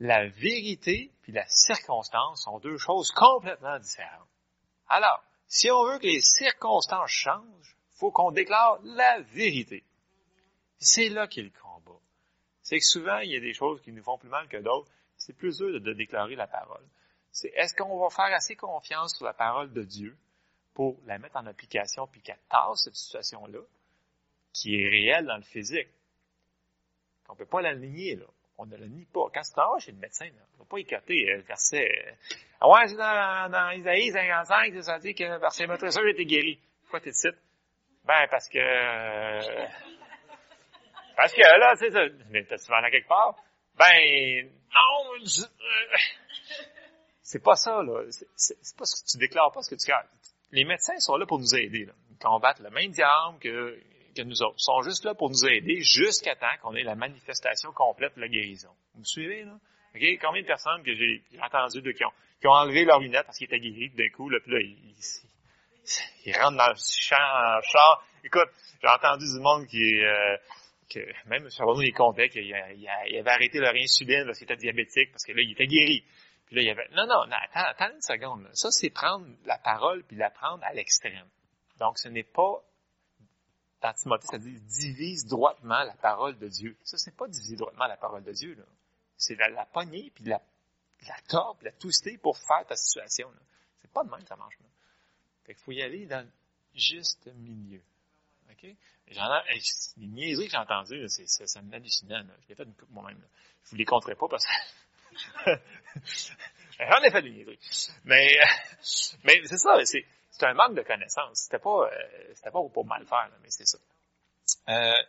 [0.00, 4.28] La vérité puis la circonstance sont deux choses complètement différentes.
[4.88, 9.84] Alors, si on veut que les circonstances changent, faut qu'on déclare la vérité.
[10.84, 11.98] C'est là qu'est le combat.
[12.62, 14.90] C'est que souvent, il y a des choses qui nous font plus mal que d'autres.
[15.16, 16.84] C'est plus dur de, de déclarer la parole.
[17.30, 20.16] C'est est-ce qu'on va faire assez confiance sur la parole de Dieu
[20.74, 23.60] pour la mettre en application puis qu'elle tasse cette situation-là,
[24.52, 25.88] qui est réelle dans le physique?
[27.28, 28.26] On ne peut pas la nier, là.
[28.58, 29.30] On ne la nie pas.
[29.32, 31.42] Quand tu t'en vas chez le médecin, là, on ne va pas écarter euh, le
[31.42, 31.88] verset.
[32.60, 36.60] Ah ouais, c'est dans, dans Isaïe 55, ça dit que verset ça, j'ai été guéri.
[36.82, 37.38] Pourquoi t'es titre?
[38.04, 39.66] Ben, parce que, euh,
[41.16, 42.00] parce que là, c'est ça.
[42.30, 43.36] Mais t'as-tu en quelque part?
[43.78, 45.24] Ben, non,
[47.22, 48.02] c'est pas ça, là.
[48.36, 49.90] C'est pas ce que tu déclares pas ce que tu
[50.52, 51.86] les médecins sont là pour nous aider.
[51.86, 51.92] Là.
[52.10, 53.78] Ils combattent le même diable que,
[54.14, 54.56] que nous autres.
[54.58, 58.20] Ils sont juste là pour nous aider jusqu'à temps qu'on ait la manifestation complète de
[58.20, 58.68] la guérison.
[58.94, 59.58] Vous me suivez, là?
[59.94, 60.18] Okay?
[60.18, 63.38] Combien de personnes que j'ai entendu de, qui, ont, qui ont enlevé leurs lunettes parce
[63.38, 64.94] qu'ils étaient guéris d'un coup, là, puis là, ils,
[66.26, 68.04] ils, rentrent dans le champ, char.
[68.24, 68.48] Écoute,
[68.80, 70.36] j'ai entendu du monde qui euh,
[70.92, 75.10] que même Charbonneau, il comptait qu'il il avait arrêté leur insuline parce qu'il était diabétique,
[75.12, 76.04] parce que là, il était guéri
[76.52, 78.48] là, il y avait, non, non, attends, attends une seconde.
[78.52, 81.28] Ça, c'est prendre la parole puis la prendre à l'extrême.
[81.78, 82.62] Donc, ce n'est pas,
[83.80, 86.76] dans Timothée, ça dit divise droitement la parole de Dieu.
[86.82, 88.64] Ça, c'est pas diviser droitement la parole de Dieu, là.
[89.16, 90.40] c'est la, pogner, puis la,
[91.08, 93.30] la tordre, la twister pour faire ta situation.
[93.80, 94.58] C'est pas de même ça marche.
[94.60, 94.66] Là.
[95.44, 96.32] Fait qu'il faut y aller dans le
[96.74, 97.82] juste milieu.
[98.52, 98.76] OK?
[99.08, 102.22] Les niaiseries que j'ai entendues, c'est, hallucinant.
[102.42, 103.20] Je l'ai fait une coupe moi-même.
[103.20, 103.26] Là.
[103.64, 105.50] Je vous les compterai pas parce que
[106.78, 107.58] j'en ai fait des niaiseries.
[108.04, 108.36] Mais,
[109.44, 110.06] c'est ça, c'est,
[110.42, 111.38] un manque de connaissances.
[111.44, 113.78] C'était pas, euh, c'était pas pour mal faire, là, mais c'est ça.
[114.68, 115.02] Euh,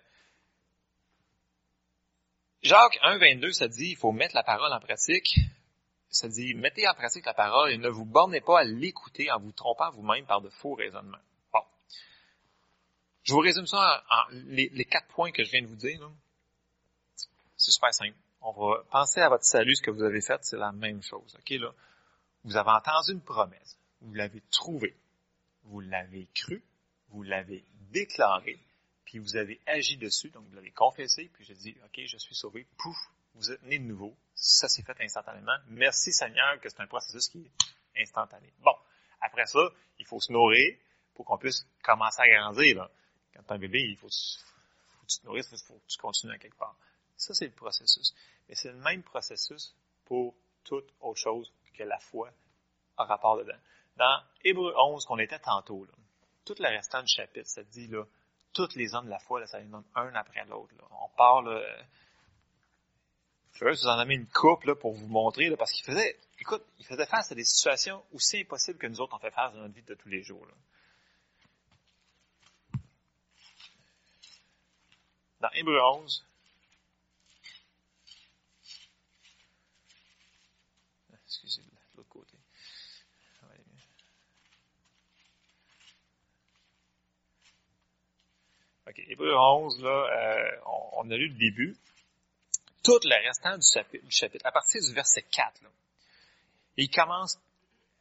[2.62, 5.36] Jacques 1, 22, ça dit, il faut mettre la parole en pratique.
[6.10, 9.40] Ça dit, mettez en pratique la parole et ne vous bornez pas à l'écouter en
[9.40, 11.18] vous trompant vous-même par de faux raisonnements.
[13.24, 16.00] Je vous résume ça en, les, les, quatre points que je viens de vous dire.
[17.56, 18.16] C'est super simple.
[18.42, 21.36] On va penser à votre salut, ce que vous avez fait, c'est la même chose.
[21.40, 21.72] OK, là?
[22.44, 23.78] Vous avez entendu une promesse.
[24.02, 24.96] Vous l'avez trouvée.
[25.64, 26.62] Vous l'avez cru.
[27.10, 28.60] Vous l'avez déclarée
[29.14, 32.34] puis vous avez agi dessus, donc vous l'avez confessé, puis j'ai dit, OK, je suis
[32.34, 32.98] sauvé, pouf,
[33.36, 34.18] vous êtes né de nouveau.
[34.34, 35.56] Ça s'est fait instantanément.
[35.68, 37.48] Merci Seigneur que c'est un processus qui
[37.94, 38.52] est instantané.
[38.64, 38.74] Bon,
[39.22, 39.60] après ça,
[40.00, 40.76] il faut se nourrir
[41.14, 42.78] pour qu'on puisse commencer à grandir.
[42.78, 42.92] Là.
[43.34, 45.98] Quand tu es un bébé, il faut, que tu te nourrisses, il faut que tu
[45.98, 46.76] continues à quelque part.
[47.18, 48.14] Ça, c'est le processus.
[48.48, 52.32] Mais c'est le même processus pour toute autre chose que la foi
[52.98, 53.58] a rapport dedans.
[53.98, 55.92] Dans Hébreu 11, qu'on était tantôt, là,
[56.46, 58.04] tout le restant du chapitre, ça dit, là,
[58.54, 60.74] tous les hommes de la foi, ça les donne un après l'autre.
[60.92, 61.64] On parle,
[63.54, 66.20] je vais vous en amener une coupe là, pour vous montrer, là, parce qu'il faisait,
[66.40, 69.54] écoute, il faisait face à des situations aussi impossibles que nous autres on fait face
[69.54, 70.46] dans notre vie de tous les jours.
[70.46, 70.54] Là.
[75.44, 76.26] Dans Hébreu 11,
[81.26, 81.62] excusez
[88.88, 90.52] OK, Hébreu 11, là, euh,
[90.94, 91.76] on, a lu le début.
[92.82, 95.70] Tout le restant du chapitre, à partir du verset 4, là,
[96.78, 97.38] il commence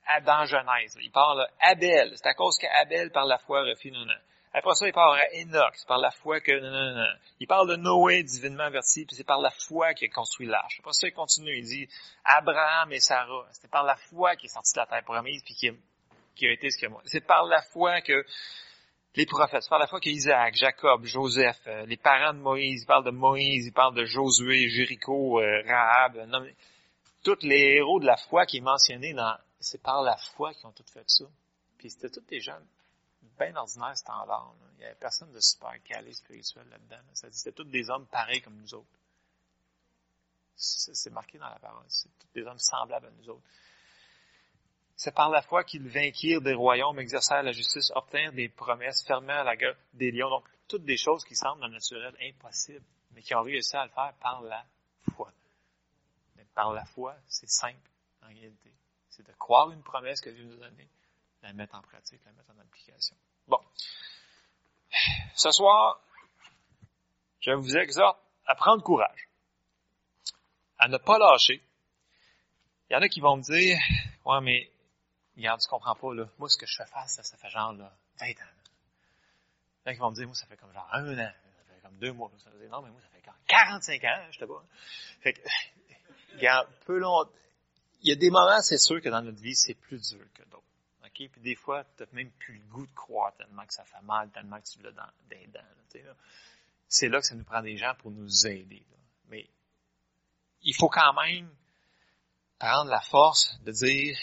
[0.06, 0.96] à, dans Genèse.
[1.00, 2.12] Il parle Abel.
[2.16, 4.14] C'est à cause qu'Abel, par la foi, refit non, non.
[4.54, 5.72] Après ça, il parle à Enoch.
[5.74, 6.52] C'est par la foi que...
[6.52, 7.14] Non, non, non.
[7.40, 10.78] Il parle de Noé, divinement averti, puis c'est par la foi qu'il a construit l'arche.
[10.80, 11.56] Après ça, il continue.
[11.56, 11.88] Il dit
[12.24, 13.46] Abraham et Sarah.
[13.52, 16.52] C'était par la foi qu'il est sorti de la terre promise, puis qui a, a
[16.52, 17.00] été ce que moi.
[17.06, 18.24] C'est par la foi que
[19.14, 19.62] les prophètes.
[19.62, 23.10] C'est par la foi qu'Isaac, Jacob, Joseph, euh, les parents de Moïse, ils parlent de
[23.10, 26.28] Moïse, ils parlent de Josué, Jéricho, euh, Rahab.
[26.28, 26.46] Non,
[27.22, 30.66] tous les héros de la foi qui est mentionné dans, c'est par la foi qu'ils
[30.66, 31.24] ont tous fait ça.
[31.78, 32.58] Puis c'était tous des gens
[33.42, 34.54] bien ordinaires standards.
[34.74, 37.02] Il n'y avait personne de super calé spirituel là-dedans.
[37.14, 38.98] Ça dit c'était tous des hommes pareils comme nous autres.
[40.54, 41.84] C'est marqué dans la parole.
[41.88, 43.46] C'est tous des hommes semblables à nous autres.
[44.94, 49.42] C'est par la foi qu'ils vainquirent des royaumes, exercèrent la justice, obtinrent des promesses, fermèrent
[49.42, 50.30] la gueule des lions.
[50.30, 54.14] Donc, toutes des choses qui semblent naturelles impossibles, mais qui ont réussi à le faire
[54.20, 54.64] par la
[55.14, 55.32] foi.
[56.36, 57.90] Mais par la foi, c'est simple
[58.22, 58.72] en réalité.
[59.08, 60.88] C'est de croire une promesse que Dieu nous a donnée,
[61.42, 63.16] la mettre en pratique, la mettre en application.
[63.48, 63.60] Bon.
[65.34, 66.00] Ce soir,
[67.40, 69.28] je vous exhorte à prendre courage,
[70.78, 71.62] à ne pas lâcher.
[72.88, 73.78] Il y en a qui vont me dire,
[74.26, 74.70] ouais, mais
[75.36, 76.28] regarde, tu comprends pas, là.
[76.38, 78.52] Moi, ce que je fais face, ça, ça fait genre, là, 20 ans.
[79.84, 81.98] Là, ils vont me dire, moi, ça fait comme genre un an, ça fait comme
[81.98, 82.30] deux mois.
[82.38, 84.64] Ça dire, non, mais moi, ça fait 45 ans, je te vois.
[85.20, 85.40] Fait que,
[86.34, 87.24] regarde, peu long,
[88.02, 90.42] il y a des moments, c'est sûr que dans notre vie, c'est plus dur que
[90.44, 90.62] d'autres.
[91.12, 94.00] Puis des fois, tu n'as même plus le goût de croire tellement que ça fait
[94.02, 95.60] mal, tellement que tu l'as dans des dents.
[96.88, 98.84] C'est là que ça nous prend des gens pour nous aider.
[99.28, 99.48] Mais
[100.62, 101.48] il faut quand même
[102.58, 104.16] prendre la force de dire,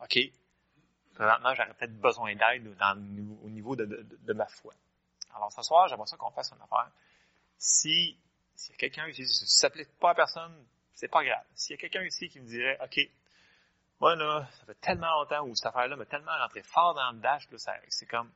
[0.00, 0.18] OK,
[1.14, 2.66] présentement, j'aurais peut-être besoin d'aide
[3.42, 4.74] au niveau de, de, ma foi.
[5.34, 6.90] Alors, ce soir, j'aimerais ça qu'on fasse une affaire.
[7.58, 8.18] Si,
[8.70, 10.54] a quelqu'un ici, si ça ne plaît pas à personne,
[10.94, 11.44] c'est pas grave.
[11.54, 13.00] S'il y a quelqu'un ici qui me dirait, OK,
[14.00, 17.20] moi, là, ça fait tellement longtemps où cette affaire-là m'a tellement rentré fort dans le
[17.20, 18.30] dash, là, c'est comme,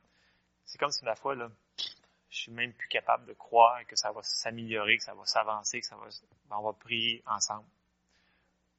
[0.65, 1.49] c'est comme si ma foi, là,
[2.29, 5.81] je suis même plus capable de croire que ça va s'améliorer, que ça va s'avancer,
[5.81, 6.07] que ça va,
[6.49, 7.67] ben, on va prier ensemble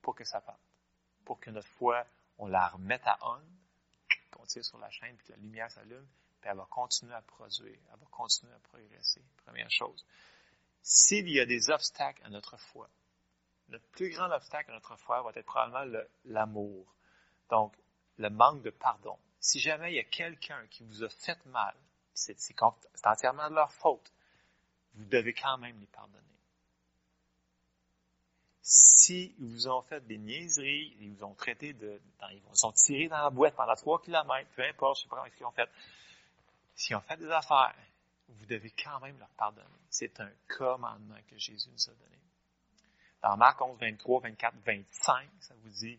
[0.00, 0.60] pour que ça parte.
[1.24, 2.04] Pour que notre foi
[2.40, 3.40] on la remette à on,
[4.30, 6.06] qu'on tire sur la chaîne, puis que la lumière s'allume,
[6.40, 9.22] puis elle va continuer à produire, elle va continuer à progresser.
[9.44, 10.04] Première chose.
[10.82, 12.88] S'il y a des obstacles à notre foi,
[13.70, 16.94] le plus grand obstacle à notre foi va être probablement l'amour.
[17.50, 17.74] Donc,
[18.18, 19.16] le manque de pardon.
[19.38, 21.74] Si jamais il y a quelqu'un qui vous a fait mal,
[22.12, 22.36] c'est
[23.04, 24.12] entièrement de leur faute,
[24.94, 26.20] vous devez quand même les pardonner
[28.70, 32.72] si ils vous ont fait des niaiseries, ils vous ont traité de, ils vous ont
[32.72, 35.50] tiré dans la boîte pendant trois kilomètres, peu importe, je sais pas ce qu'ils ont
[35.50, 35.68] fait.
[36.76, 37.74] S'ils ont fait des affaires,
[38.28, 39.66] vous devez quand même leur pardonner.
[39.88, 42.18] C'est un commandement que Jésus nous a donné.
[43.22, 45.98] Dans Marc 11, 23, 24, 25, ça vous dit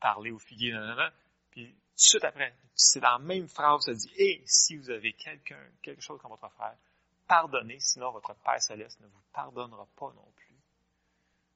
[0.00, 1.12] parler au figuier, nanana.
[1.50, 4.90] Puis tout de suite après, c'est dans la même phrase, ça dit, et si vous
[4.90, 6.76] avez quelqu'un, quelque chose comme votre frère,
[7.26, 10.56] pardonnez, sinon votre Père Céleste ne vous pardonnera pas non plus.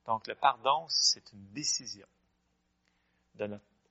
[0.06, 2.06] Donc le pardon, c'est une décision.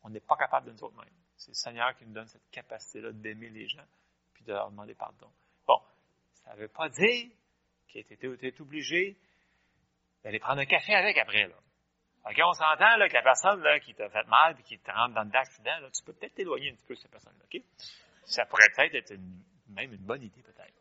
[0.03, 1.13] On n'est pas capable de nous autres mêmes.
[1.37, 3.85] C'est le Seigneur qui nous donne cette capacité-là d'aimer les gens,
[4.33, 5.31] puis de leur demander pardon.
[5.65, 5.79] Bon,
[6.33, 7.29] ça ne veut pas dire
[7.87, 8.27] qu'il été
[8.59, 9.17] obligé
[10.23, 11.55] d'aller prendre un café avec après, là.
[12.25, 14.91] OK, on s'entend, là, que la personne, là, qui t'a fait mal puis qui te
[14.91, 17.61] rentre dans l'accident, là, tu peux peut-être t'éloigner un petit peu de cette personne-là, OK?
[18.25, 19.19] Ça pourrait peut-être être
[19.69, 20.73] même une bonne idée, peut-être.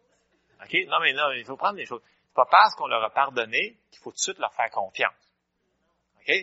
[0.62, 0.88] OK?
[0.88, 2.02] Non, mais non, il faut prendre les choses.
[2.26, 5.32] C'est pas parce qu'on leur a pardonné qu'il faut tout de suite leur faire confiance.
[6.16, 6.34] OK?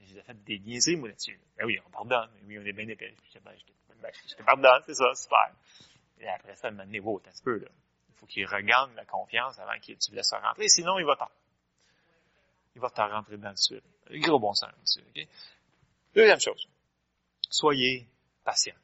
[0.00, 1.38] J'ai fait des niaiseries, moi, là-dessus.
[1.56, 2.30] Ben oui, on pardonne.
[2.44, 3.14] Oui, on est bien épais.
[3.32, 3.52] Je, ben,
[4.00, 5.52] ben, je, te pardonne, c'est ça, super.
[6.20, 7.68] Et après ça, maintenant, wow, un petit peu, là.
[8.08, 10.66] Il faut qu'il regagne la confiance avant que tu le laisses rentrer.
[10.68, 11.28] Sinon, il va t'en,
[12.78, 13.82] il va t'en rentrer dans le suite.
[14.08, 15.04] Gros bon sens, monsieur.
[16.14, 16.68] Deuxième chose.
[17.50, 18.06] Soyez
[18.44, 18.76] patient.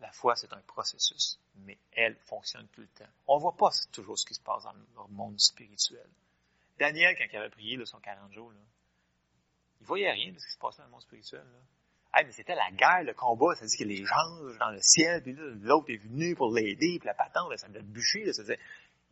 [0.00, 3.10] La foi, c'est un processus, mais elle fonctionne tout le temps.
[3.28, 6.08] On ne voit pas toujours ce qui se passe dans le monde spirituel.
[6.78, 8.58] Daniel, quand il avait prié là, son 40 jours, là,
[9.80, 11.44] il voyait rien de ce qui se passait dans le monde spirituel.
[11.44, 12.22] Là.
[12.24, 15.36] mais c'était la guerre, le combat, ça dit que les gens dans le ciel, puis
[15.60, 18.24] l'autre est venu pour l'aider, puis la patente, ça devait bûcher.
[18.24, 18.42] Là, ça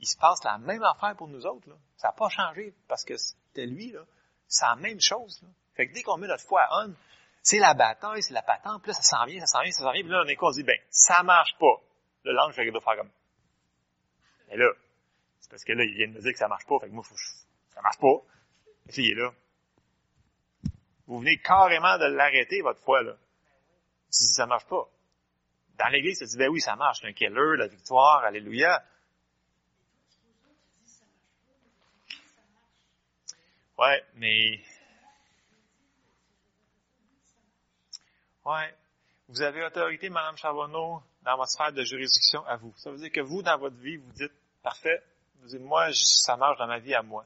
[0.00, 1.68] il se passe la même affaire pour nous autres.
[1.68, 1.76] Là.
[1.96, 3.92] Ça n'a pas changé parce que c'était lui.
[3.92, 4.00] Là.
[4.48, 5.40] C'est la même chose.
[5.42, 5.48] Là.
[5.74, 6.94] Fait que dès qu'on met notre foi à on,
[7.42, 9.84] c'est la bataille, c'est la patente, puis là, ça s'en vient, ça s'en vient, ça
[9.84, 11.80] s'en vient, puis là, on est quoi, on se dit, ben, ça marche pas.
[12.24, 13.10] Le l'ange fait de faire comme.
[14.50, 14.70] Et là,
[15.38, 16.92] c'est parce que là, il vient de me dire que ça marche pas, fait que
[16.92, 17.16] moi, faut,
[17.74, 18.16] ça marche pas.
[18.88, 19.30] Et puis, il est là.
[21.06, 23.16] Vous venez carrément de l'arrêter, votre foi, là.
[24.10, 24.86] Si ça marche pas.
[25.78, 27.02] Dans l'église, ça dit, ben oui, ça marche.
[27.04, 28.84] Un killer, la victoire, alléluia.
[33.80, 34.60] Ouais, mais...
[38.44, 38.74] Ouais.
[39.28, 42.74] Vous avez autorité, Madame Charbonneau, dans votre sphère de juridiction à vous.
[42.76, 45.02] Ça veut dire que vous, dans votre vie, vous dites, parfait,
[45.40, 47.24] vous dites, moi, ça marche dans ma vie à moi.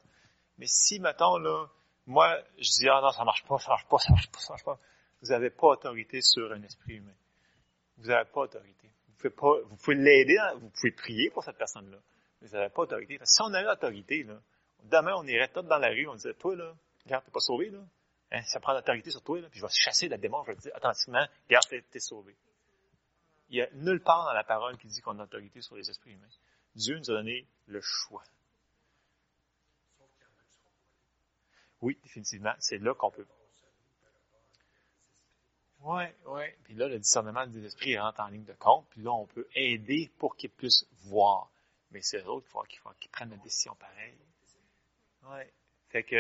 [0.58, 1.66] Mais si, mettons, là,
[2.06, 4.52] moi, je dis, ah non, ça marche pas, ça marche pas, ça marche pas, ça
[4.52, 4.78] marche pas,
[5.22, 7.16] vous n'avez pas autorité sur un esprit humain.
[7.96, 8.90] Vous n'avez pas autorité.
[9.08, 11.98] Vous pouvez pas, vous pouvez l'aider, vous pouvez prier pour cette personne-là.
[12.40, 13.18] Mais vous n'avez pas autorité.
[13.24, 14.38] Si on avait autorité, là,
[14.84, 17.70] Demain, on irait tous dans la rue, on disait, toi, là, regarde, t'es pas sauvé,
[17.70, 17.80] là.
[18.32, 20.56] Hein, ça prend l'autorité sur toi, là, puis je vais chasser la démon, je vais
[20.56, 22.36] te dire, attentivement, regarde, t'es, es sauvé.
[23.48, 25.88] Il y a nulle part dans la parole qui dit qu'on a autorité sur les
[25.88, 26.28] esprits humains.
[26.74, 28.24] Dieu nous a donné le choix.
[31.80, 33.26] Oui, définitivement, c'est là qu'on peut.
[35.80, 36.44] Oui, oui.
[36.64, 39.46] Puis là, le discernement des esprits rentre en ligne de compte, puis là, on peut
[39.54, 41.50] aider pour qu'ils puissent voir.
[41.90, 44.16] Mais c'est eux autres qu'il faut qu'ils prennent la décision pareille.
[45.30, 45.52] Ouais.
[45.90, 46.16] Fait que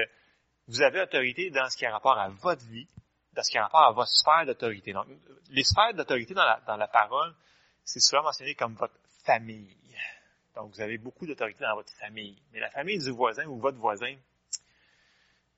[0.68, 2.88] vous avez autorité dans ce qui a rapport à votre vie,
[3.32, 4.92] dans ce qui a rapport à votre sphère d'autorité.
[4.92, 5.06] Donc,
[5.50, 7.34] les sphères d'autorité dans la, dans la parole,
[7.84, 9.76] c'est souvent mentionné comme votre famille.
[10.54, 12.40] Donc, vous avez beaucoup d'autorité dans votre famille.
[12.52, 14.14] Mais la famille du voisin ou votre voisin,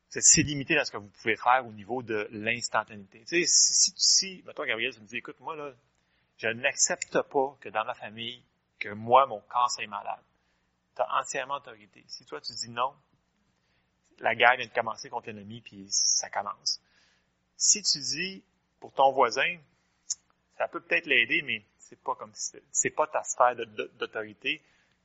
[0.09, 3.21] c'est limité dans ce que vous pouvez faire au niveau de l'instantanéité.
[3.21, 5.73] Tu sais, si, si, mettons, Gabriel, tu me dis, écoute, moi, là,
[6.39, 8.43] je n'accepte pas que dans ma famille,
[8.79, 10.23] que moi, mon corps soit malade.
[10.95, 12.05] Tu as entièrement autorité.
[12.09, 12.95] Si toi, tu dis non,
[14.19, 16.81] la guerre vient de commencer contre l'ennemi, puis ça commence.
[17.57, 18.43] Si tu dis
[18.81, 19.59] pour ton voisin,
[20.57, 24.63] ça peut peut-être l'aider, mais c'est pas comme c'est pas ta sphère d'autorité,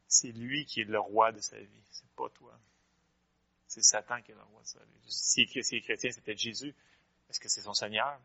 [0.07, 2.57] c'est lui qui est le roi de sa vie, c'est pas toi.
[3.67, 5.01] C'est Satan qui est le roi de sa vie.
[5.07, 6.75] Si, si est chrétien, c'est peut-être Jésus.
[7.29, 8.19] Est-ce que c'est son Seigneur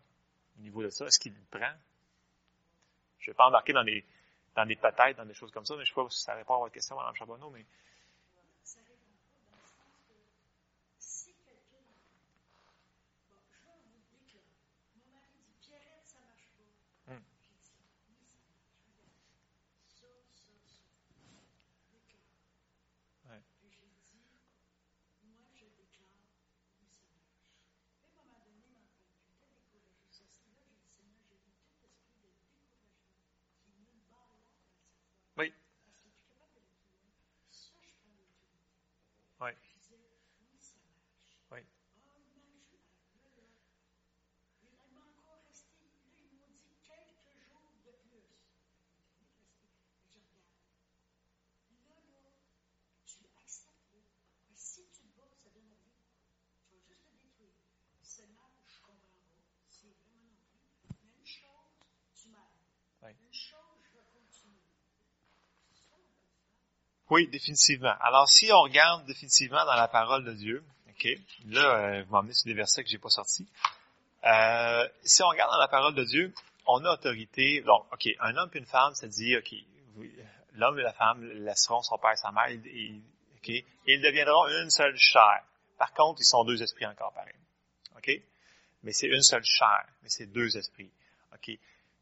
[0.59, 1.07] au niveau de ça?
[1.07, 1.73] Est-ce qu'il le prend?
[3.21, 4.05] Je ne vais pas embarquer dans des,
[4.57, 6.55] dans des peut-être, dans des choses comme ça, mais je sais pas si ça répond
[6.55, 7.65] à votre question, Mme Charbonneau, mais
[67.11, 67.95] Oui, définitivement.
[68.01, 71.09] Alors, si on regarde définitivement dans la parole de Dieu, OK.
[71.49, 73.47] Là, euh, vous m'emmenez sur des versets que j'ai pas sortis.
[74.25, 76.33] Euh, si on regarde dans la parole de Dieu,
[76.67, 77.61] on a autorité.
[77.61, 79.55] Donc, OK, un homme et une femme, ça dit, OK,
[80.55, 83.01] l'homme et la femme laisseront son père et sa mère, et,
[83.37, 85.43] OK, ils deviendront une seule chair.
[85.79, 87.35] Par contre, ils sont deux esprits encore pareil.
[87.97, 88.11] OK?
[88.83, 90.91] Mais c'est une seule chair, mais c'est deux esprits.
[91.35, 91.59] OK?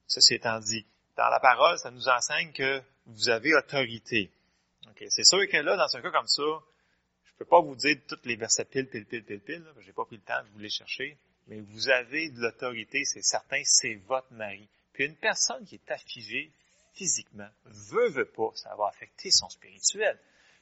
[0.06, 0.86] Ceci étant dit,
[1.16, 4.30] dans la parole, ça nous enseigne que vous avez autorité.
[4.90, 5.04] OK?
[5.08, 6.42] C'est sûr que là, dans un cas comme ça,
[7.24, 10.04] je peux pas vous dire tous les versets pile, pile, pile, pile, pile, j'ai pas
[10.04, 13.94] pris le temps de vous les chercher, mais vous avez de l'autorité, c'est certain, c'est
[14.06, 14.68] votre mari.
[14.92, 16.52] Puis une personne qui est affligée
[16.94, 20.18] physiquement, veut, veut pas, ça va affecter son spirituel.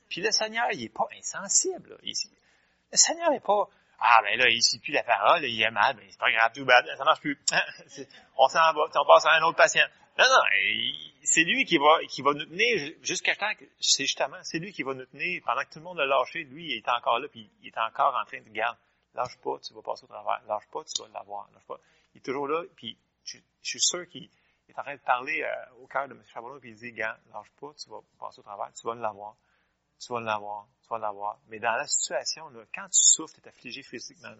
[0.08, 1.98] Puis le Seigneur, il est pas insensible.
[2.02, 3.68] le Seigneur n'est pas,
[4.04, 6.50] ah ben là, il suit plus la parole, il est mal, ben c'est pas grave,
[6.52, 7.38] tout bad, ça marche plus.
[8.36, 9.86] on s'en va, on passe à un autre patient.
[10.18, 10.42] Non, non,
[11.22, 14.72] c'est lui qui va, qui va nous tenir jusqu'à temps que, c'est justement, c'est lui
[14.72, 17.20] qui va nous tenir pendant que tout le monde a lâché, lui, il est encore
[17.20, 18.78] là, puis il est encore en train de garder.
[19.14, 20.42] Lâche pas, tu vas passer au travers.
[20.48, 21.48] Lâche pas, tu vas l'avoir.
[21.54, 21.78] Lâche pas.
[22.14, 24.28] Il est toujours là, puis je, suis sûr qu'il
[24.68, 26.22] est en train de parler euh, au cœur de M.
[26.32, 29.36] Charbonneau, puis il dit, gars, lâche pas, tu vas passer au travers, tu vas l'avoir.
[30.00, 30.66] Tu vas l'avoir,
[31.48, 34.34] Mais dans la situation, quand tu souffres, tu es affligé physiquement,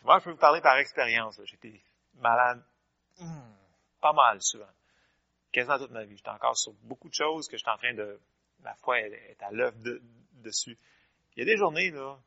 [0.00, 1.40] je peux vous parler par expérience.
[1.44, 1.80] J'étais
[2.14, 2.62] malade
[3.18, 3.52] hmm,
[4.00, 4.70] pas mal souvent.
[5.52, 6.16] Quasiment toute ma vie.
[6.16, 8.20] J'étais encore sur beaucoup de choses que j'étais en train de...
[8.60, 9.76] Ma foi est à l'œuvre
[10.32, 10.76] dessus.
[11.36, 12.18] Il y a des journées, là,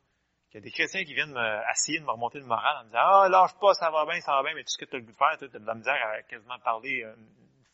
[0.52, 2.80] il y a des chrétiens qui viennent me, essayer de me remonter le moral en
[2.80, 4.84] me disant Ah, lâche pas, ça va bien, ça va bien, mais tout ce que
[4.84, 7.26] tu as le goût de faire, tu as de la misère à quasiment parler une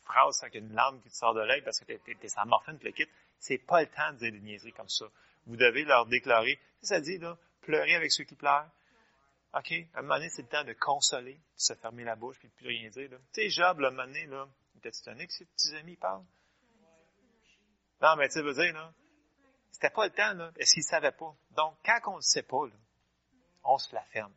[0.03, 2.77] phrase avec une larme qui te sort de l'œil parce que tu es, es, morphine,
[2.77, 3.11] tu le quittes.
[3.37, 5.05] C'est pas le temps de dire des niaiseries comme ça.
[5.49, 6.59] Vous devez leur déclarer.
[6.83, 8.69] Ça dit, là, pleurer avec ceux qui pleurent.
[9.55, 9.71] OK?
[9.95, 12.49] À un moment donné, c'est le temps de consoler, de se fermer la bouche puis
[12.49, 13.09] de plus rien dire.
[13.09, 15.95] Tu sais, Job, là, à un moment donné, il était étonné que ses petits amis
[15.95, 16.23] parlent.
[17.99, 18.93] Non, mais tu veux dire, là,
[19.71, 20.51] c'était pas le temps, là.
[20.57, 21.35] Est-ce qu'il savait pas?
[21.51, 22.61] Donc, quand on ne sait pas,
[23.63, 24.33] on se la ferme.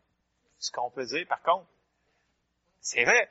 [0.58, 1.68] Ce qu'on peut dire, par contre,
[2.80, 3.30] c'est vrai.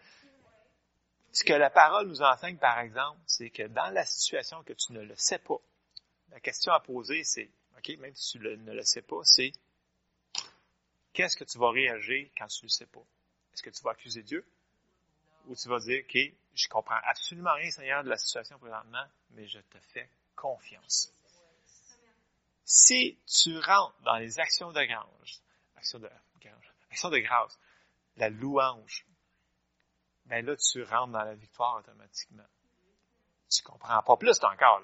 [1.31, 4.93] Ce que la parole nous enseigne, par exemple, c'est que dans la situation que tu
[4.93, 5.57] ne le sais pas,
[6.29, 9.51] la question à poser, c'est, OK, même si tu ne le sais pas, c'est
[11.13, 13.03] qu'est-ce que tu vas réagir quand tu ne le sais pas?
[13.53, 14.45] Est-ce que tu vas accuser Dieu?
[15.47, 16.17] Ou tu vas dire, OK,
[16.53, 21.13] je comprends absolument rien, Seigneur, de la situation présentement, mais je te fais confiance.
[22.63, 25.43] Si tu rentres dans les actions de grâce,
[25.75, 26.09] actions de,
[26.89, 27.59] actions de grâce,
[28.17, 29.05] la louange,
[30.25, 32.45] ben là, tu rentres dans la victoire automatiquement.
[33.49, 34.81] Tu comprends pas plus encore.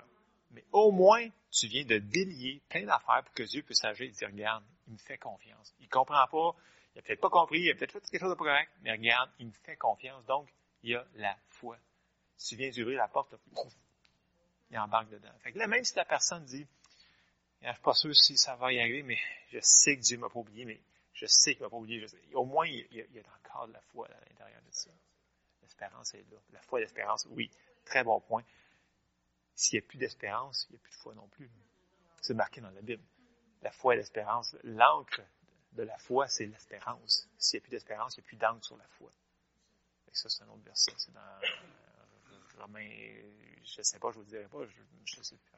[0.52, 1.28] Mais au moins,
[1.58, 4.93] tu viens de délier plein d'affaires pour que Dieu puisse agir et dire, regarde, il
[4.93, 5.74] me fait confiance.
[5.80, 6.55] Il comprend pas,
[6.95, 8.91] il a peut-être pas compris, il a peut-être fait quelque chose de pas correct, mais
[8.91, 10.24] regarde, il me fait confiance.
[10.26, 10.47] Donc,
[10.84, 11.78] il y a la foi.
[12.38, 13.34] Tu viens d'ouvrir la porte,
[14.70, 15.32] il embarque dedans.
[15.39, 16.68] Fait que là, même si la personne dit,
[17.62, 19.18] je ne suis pas sûr si ça va y arriver, mais
[19.51, 20.80] je sais que Dieu m'a pas oublié, mais
[21.14, 22.05] je sais qu'il m'a pas oublié.
[22.34, 24.72] Au moins, il y, a, il y, a, encore de la foi à l'intérieur de
[24.72, 24.91] ça.
[25.64, 26.38] L'espérance est là.
[26.53, 27.49] La foi et l'espérance, oui,
[27.84, 28.43] très bon point.
[29.58, 31.49] S'il n'y a plus d'espérance, il n'y a plus de foi non plus.
[32.22, 33.03] C'est marqué dans la Bible.
[33.64, 35.24] La foi et l'espérance, l'encre
[35.72, 37.28] de la foi, c'est l'espérance.
[37.39, 39.12] S'il n'y a plus d'espérance, il n'y a plus d'encre sur la foi.
[40.12, 40.93] Et ça, c'est un autre verset.
[40.97, 42.88] C'est dans euh, Romains,
[43.64, 44.60] je ne sais pas, je ne vous dirai pas,
[45.05, 45.51] je ne sais plus.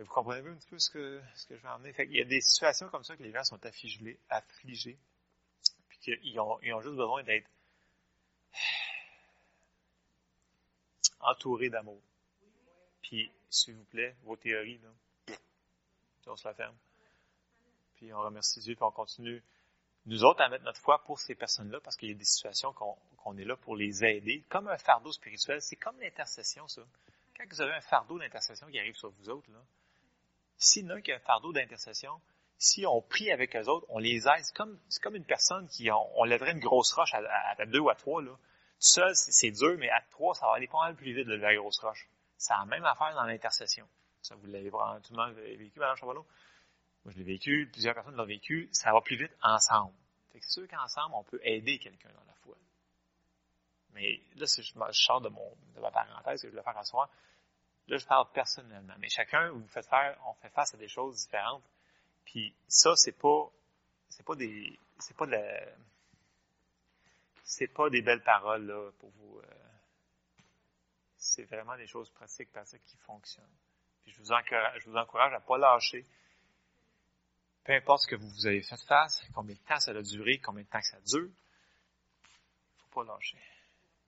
[0.00, 1.92] Vous comprenez un petit peu ce que, je vais emmener?
[1.94, 4.98] Fait il y a des situations comme ça que les gens sont affligés, affligés
[5.88, 7.50] puis qu'ils ils ont juste besoin d'être
[11.20, 12.00] entourés d'amour.
[13.08, 15.34] Puis, s'il vous plaît, vos théories, là,
[16.26, 16.76] on se la ferme.
[17.96, 19.42] Puis on remercie Dieu, puis on continue,
[20.04, 22.74] nous autres, à mettre notre foi pour ces personnes-là, parce qu'il y a des situations
[22.74, 24.44] qu'on est là pour les aider.
[24.50, 26.82] Comme un fardeau spirituel, c'est comme l'intercession, ça.
[27.34, 29.64] Quand vous avez un fardeau d'intercession qui arrive sur vous autres, là,
[30.58, 32.20] s'il y en a qui a un fardeau d'intercession,
[32.58, 34.44] si on prie avec eux autres, on les aide.
[34.44, 34.54] C'est
[35.02, 37.22] comme, une personne qui, on, on lèverait une grosse roche à,
[37.58, 38.32] à, deux ou à trois, là.
[38.32, 41.34] Tout seul, c'est, dur, mais à trois, ça va aller pas mal plus vite de
[41.34, 42.06] la grosse roche.
[42.38, 43.86] C'est la même affaire dans l'intercession.
[44.22, 46.26] Ça, vous l'avez l'a vécu, Mme Charbonneau?
[47.04, 48.68] Moi, je l'ai vécu, plusieurs personnes l'ont vécu.
[48.72, 49.92] Ça va plus vite ensemble.
[50.32, 52.56] Fait que c'est sûr qu'ensemble, on peut aider quelqu'un dans la foi.
[53.92, 57.08] Mais là, je, je sors de mon, de ma parenthèse que je voulais faire soir.
[57.88, 58.94] Là, je parle personnellement.
[58.98, 61.64] Mais chacun, vous faites faire, on fait face à des choses différentes.
[62.24, 63.50] Puis ça, c'est pas,
[64.08, 65.64] c'est pas des, c'est pas de la,
[67.42, 69.38] c'est pas des belles paroles là pour vous.
[69.38, 69.67] Euh,
[71.28, 73.56] c'est vraiment des choses pratiques, pratiques qui fonctionnent.
[74.02, 74.32] Puis je vous
[74.96, 76.04] encourage, à pas lâcher.
[77.64, 80.62] Peu importe ce que vous, avez fait face, combien de temps ça a duré, combien
[80.62, 81.30] de temps que ça dure,
[82.78, 83.38] faut pas lâcher.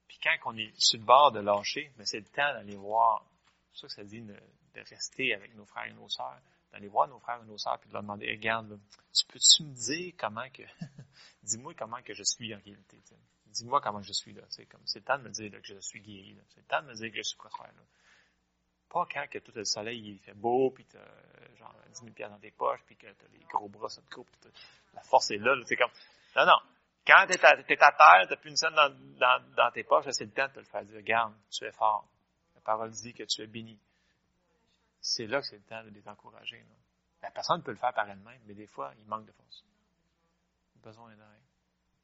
[0.08, 2.76] Puis quand on est sur le bord de lâcher, mais ben, c'est le temps d'aller
[2.76, 3.24] voir
[3.72, 4.36] c'est ça que ça dit de,
[4.74, 6.40] rester avec nos frères et nos sœurs,
[6.72, 8.80] d'aller voir nos frères et nos sœurs, puis de leur demander, regarde,
[9.12, 10.62] tu peux-tu me dire comment que,
[11.42, 13.02] dis-moi comment que je suis en réalité,
[13.50, 15.78] dis-moi comment je suis là, c'est comme, c'est le temps de me dire que je
[15.80, 17.82] suis guéri, c'est le temps de me dire que je suis prospère là.
[18.88, 20.98] Pas quand que tout le soleil il fait beau, puis t'as
[21.56, 24.14] genre 10 000 pieds dans tes poches, puis que t'as les gros bras ça te
[24.14, 24.28] coupe,
[24.94, 25.92] la force est là, c'est comme,
[26.36, 26.58] non, non,
[27.06, 30.32] quand t'es à, à terre, t'as plus une scène dans, dans, tes poches, c'est le
[30.32, 32.06] temps de te le faire dire, regarde, tu es fort.
[32.54, 33.78] La parole dit que tu es béni
[35.00, 36.64] c'est là que c'est le temps de les encourager.
[37.22, 39.64] La personne peut le faire par elle-même, mais des fois, il manque de force.
[40.76, 41.42] Besoin d'aide.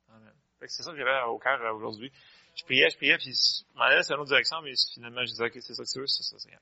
[0.08, 0.34] Amen.
[0.60, 2.12] C'est ça que j'avais au cœur euh, aujourd'hui.
[2.54, 5.26] Je priais, je priais, puis je m'en allais dans une autre direction, mais finalement, je
[5.26, 6.58] disais, OK, c'est ça que tu veux, c'est ça, c'est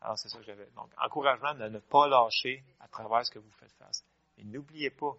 [0.00, 0.66] Alors, c'est ça que j'avais.
[0.76, 4.04] Donc, encouragement de ne pas lâcher à travers ce que vous faites face.
[4.36, 5.16] Et n'oubliez pas,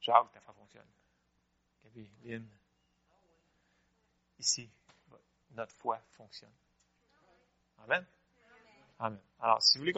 [0.00, 0.86] Jacques, ta foi fonctionne.
[4.38, 4.70] Ici,
[5.52, 6.52] notre foi fonctionne.
[7.78, 8.04] Amen.
[8.98, 9.18] Amen.
[9.40, 9.96] Alors, si vous voulez qu'on